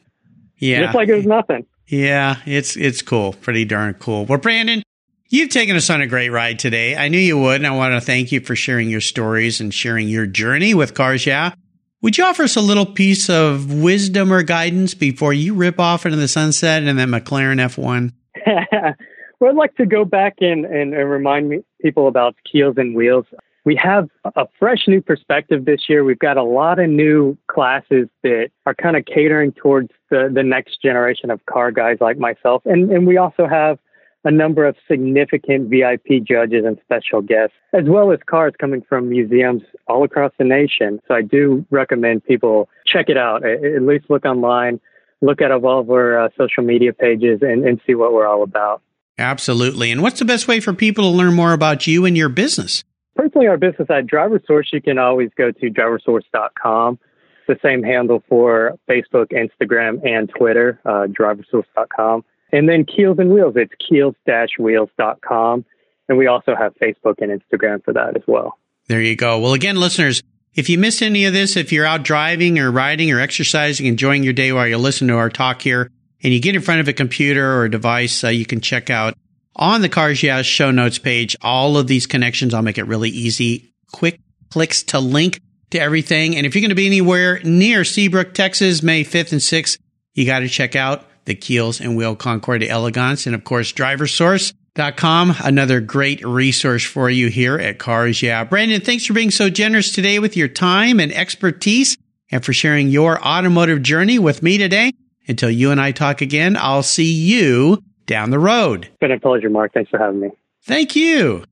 yeah, 0.59 0.83
just 0.83 0.95
like 0.95 1.09
it 1.09 1.15
was 1.15 1.27
nothing. 1.27 1.67
Yeah, 1.87 2.37
it's 2.45 2.77
it's 2.77 3.01
cool, 3.01 3.33
pretty 3.33 3.65
darn 3.65 3.95
cool. 3.95 4.27
Well, 4.27 4.39
Brandon, 4.39 4.83
you've 5.29 5.51
taken 5.51 5.75
us 5.77 5.89
on 5.89 6.03
a 6.03 6.07
great 6.07 6.29
ride 6.29 6.59
today. 6.59 6.97
I 6.97 7.09
knew 7.09 7.19
you 7.19 7.39
would, 7.39 7.57
and 7.57 7.67
I 7.67 7.71
want 7.71 7.95
to 7.95 8.01
thank 8.01 8.33
you 8.33 8.41
for 8.41 8.55
sharing 8.55 8.91
your 8.91 9.01
stories 9.01 9.61
and 9.61 9.73
sharing 9.73 10.09
your 10.09 10.27
journey 10.27 10.75
with 10.75 10.93
Cars 10.93 11.25
Yeah. 11.25 11.55
Would 12.03 12.19
you 12.19 12.25
offer 12.25 12.45
us 12.45 12.57
a 12.57 12.61
little 12.61 12.87
piece 12.87 13.29
of 13.31 13.73
wisdom 13.73 14.33
or 14.33 14.43
guidance 14.43 14.95
before 14.95 15.33
you 15.33 15.55
rip 15.55 15.81
off 15.81 16.05
into 16.05 16.19
the 16.19 16.29
sunset 16.29 16.83
and 16.83 16.99
that 16.99 17.09
McLaren 17.09 17.61
F1? 17.61 18.13
well, 19.41 19.51
I'd 19.51 19.57
like 19.57 19.75
to 19.77 19.87
go 19.87 20.05
back 20.05 20.35
and, 20.41 20.65
and, 20.65 20.95
and 20.95 21.11
remind 21.11 21.65
people 21.81 22.07
about 22.07 22.37
keels 22.51 22.75
and 22.77 22.95
wheels 22.95 23.27
we 23.67 23.79
have 23.83 24.09
a 24.25 24.47
fresh 24.61 24.87
new 24.87 25.03
perspective 25.03 25.65
this 25.65 25.81
year. 25.89 26.05
We've 26.05 26.19
got 26.21 26.37
a 26.37 26.43
lot 26.45 26.79
of 26.79 26.89
new 26.89 27.37
classes 27.49 28.09
that 28.23 28.51
are 28.65 28.75
kind 28.75 28.97
of 28.97 29.05
catering 29.05 29.51
towards 29.53 29.91
the, 30.09 30.31
the 30.33 30.45
next 30.45 30.81
generation 30.81 31.33
of 31.33 31.45
car 31.47 31.73
guys 31.73 31.99
like 32.01 32.17
myself. 32.17 32.63
And, 32.65 32.93
and 32.93 33.09
we 33.09 33.17
also 33.17 33.49
have 33.49 33.81
a 34.27 34.31
number 34.33 34.67
of 34.67 34.75
significant 34.89 35.71
VIP 35.71 36.25
judges 36.25 36.65
and 36.67 36.77
special 36.85 37.23
guests, 37.23 37.55
as 37.73 37.85
well 37.87 38.11
as 38.11 38.19
cars 38.27 38.53
coming 38.61 38.83
from 38.89 39.09
museums 39.09 39.63
all 39.87 40.03
across 40.03 40.33
the 40.37 40.45
nation. 40.45 41.01
So 41.07 41.15
I 41.15 41.23
do 41.23 41.65
recommend 41.71 42.25
people 42.25 42.69
check 42.85 43.09
it 43.09 43.17
out. 43.17 43.47
At 43.47 43.83
least 43.83 44.07
look 44.11 44.25
online, 44.25 44.81
look 45.23 45.41
at 45.41 45.53
all 45.53 45.79
of 45.79 45.89
our 45.91 46.25
uh, 46.25 46.29
social 46.37 46.65
media 46.65 46.93
pages, 46.93 47.39
and, 47.41 47.65
and 47.65 47.81
see 47.87 47.95
what 47.95 48.13
we're 48.13 48.27
all 48.27 48.43
about. 48.43 48.83
Absolutely. 49.17 49.93
And 49.93 50.03
what's 50.03 50.19
the 50.19 50.25
best 50.25 50.49
way 50.49 50.59
for 50.59 50.75
people 50.75 51.05
to 51.05 51.17
learn 51.17 51.35
more 51.35 51.53
about 51.53 51.87
you 51.87 52.05
and 52.05 52.17
your 52.17 52.29
business? 52.29 52.83
Personally, 53.15 53.47
our 53.47 53.57
business 53.57 53.89
at 53.89 54.09
Driver 54.09 54.43
Source, 54.45 54.71
you 54.73 54.83
can 54.83 54.99
always 54.99 55.31
go 55.39 55.53
to 55.53 55.71
driversource.com. 55.71 56.99
The 57.47 57.57
same 57.65 57.85
handle 57.85 58.25
for 58.29 58.77
Facebook, 58.91 59.27
Instagram, 59.31 60.05
and 60.05 60.29
Twitter, 60.29 60.81
uh, 60.85 61.07
driversource.com. 61.07 62.25
And 62.53 62.69
then 62.69 62.85
Keels 62.85 63.19
and 63.19 63.31
Wheels, 63.31 63.55
it's 63.57 63.73
keels-wheels.com. 63.89 65.65
And 66.09 66.19
we 66.19 66.27
also 66.27 66.55
have 66.55 66.75
Facebook 66.77 67.17
and 67.21 67.41
Instagram 67.41 67.85
for 67.85 67.93
that 67.95 68.17
as 68.17 68.23
well. 68.27 68.59
There 68.89 69.01
you 69.01 69.17
go. 69.17 69.41
Well, 69.41 69.55
again, 69.55 69.77
listeners, 69.77 70.23
if 70.55 70.69
you 70.69 70.79
missed 70.79 71.03
any 71.03 71.25
of 71.25 71.33
this, 71.33 71.57
if 71.57 71.73
you're 71.73 71.85
out 71.85 72.05
driving 72.05 72.59
or 72.59 72.71
riding 72.71 73.11
or 73.11 73.21
exercising, 73.21 73.87
enjoying 73.87 74.23
your 74.23 74.33
day 74.33 74.53
while 74.53 74.67
you're 74.67 74.79
listening 74.79 75.09
to 75.09 75.17
our 75.17 75.31
talk 75.31 75.63
here, 75.63 75.91
and 76.23 76.33
you 76.33 76.41
get 76.41 76.55
in 76.55 76.63
front 76.63 76.81
of 76.81 76.89
a 76.89 76.93
computer 76.93 77.55
or 77.55 77.65
a 77.65 77.71
device, 77.71 78.25
uh, 78.25 78.29
you 78.29 78.47
can 78.47 78.61
check 78.61 78.89
out 78.89 79.15
on 79.57 79.81
the 79.81 79.89
Cars 79.89 80.19
show 80.19 80.71
notes 80.71 80.99
page, 80.99 81.37
all 81.41 81.77
of 81.77 81.87
these 81.87 82.07
connections, 82.07 82.55
I'll 82.55 82.63
make 82.63 82.79
it 82.79 82.85
really 82.85 83.11
easy. 83.11 83.73
Quick 83.93 84.21
clicks 84.51 84.83
to 84.85 85.01
link 85.01 85.41
to 85.71 85.81
everything. 85.81 86.37
And 86.37 86.47
if 86.47 86.55
you're 86.55 86.61
going 86.61 86.69
to 86.71 86.75
be 86.75 86.87
anywhere 86.87 87.41
near 87.43 87.85
Seabrook, 87.85 88.35
Texas, 88.35 88.83
May 88.83 89.03
5th 89.03 89.33
and 89.33 89.41
6th, 89.41 89.79
you 90.15 90.27
got 90.27 90.41
to 90.41 90.49
check 90.49 90.77
out 90.77 91.05
the 91.27 91.35
Keels 91.35 91.81
and 91.81 91.97
Wheel 91.97 92.17
Concours 92.17 92.65
Elegance. 92.67 93.27
And 93.27 93.35
of 93.35 93.45
course, 93.45 93.73
driversource.com, 93.73 95.35
another 95.45 95.81
great 95.81 96.25
resource 96.25 96.85
for 96.85 97.11
you 97.11 97.29
here 97.29 97.59
at 97.59 97.79
Cars 97.79 98.23
Yeah. 98.23 98.45
Brandon, 98.45 98.81
thanks 98.81 99.05
for 99.07 99.13
being 99.13 99.31
so 99.31 99.51
generous 99.51 99.93
today 99.93 100.19
with 100.19 100.37
your 100.37 100.49
time 100.49 100.99
and 100.99 101.13
expertise 101.13 101.97
and 102.31 102.45
for 102.45 102.53
sharing 102.53 102.89
your 102.89 103.23
automotive 103.23 103.83
journey 103.83 104.19
with 104.19 104.43
me 104.43 104.59
today. 104.59 104.93
Until 105.29 105.51
you 105.51 105.71
and 105.73 105.81
I 105.81 105.91
talk 105.93 106.21
again, 106.23 106.57
I'll 106.59 106.83
see 106.85 107.13
you 107.13 107.83
down 108.07 108.31
the 108.31 108.39
road. 108.39 108.85
It's 108.87 108.97
been 109.01 109.11
a 109.13 109.19
pleasure, 109.21 109.51
Mark. 109.51 109.73
Thanks 109.75 109.91
for 109.91 109.99
having 109.99 110.21
me. 110.21 110.31
Thank 110.63 110.95
you. 110.97 111.45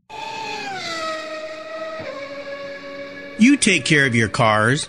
You 3.36 3.56
take 3.56 3.84
care 3.84 4.06
of 4.06 4.14
your 4.14 4.28
cars, 4.28 4.88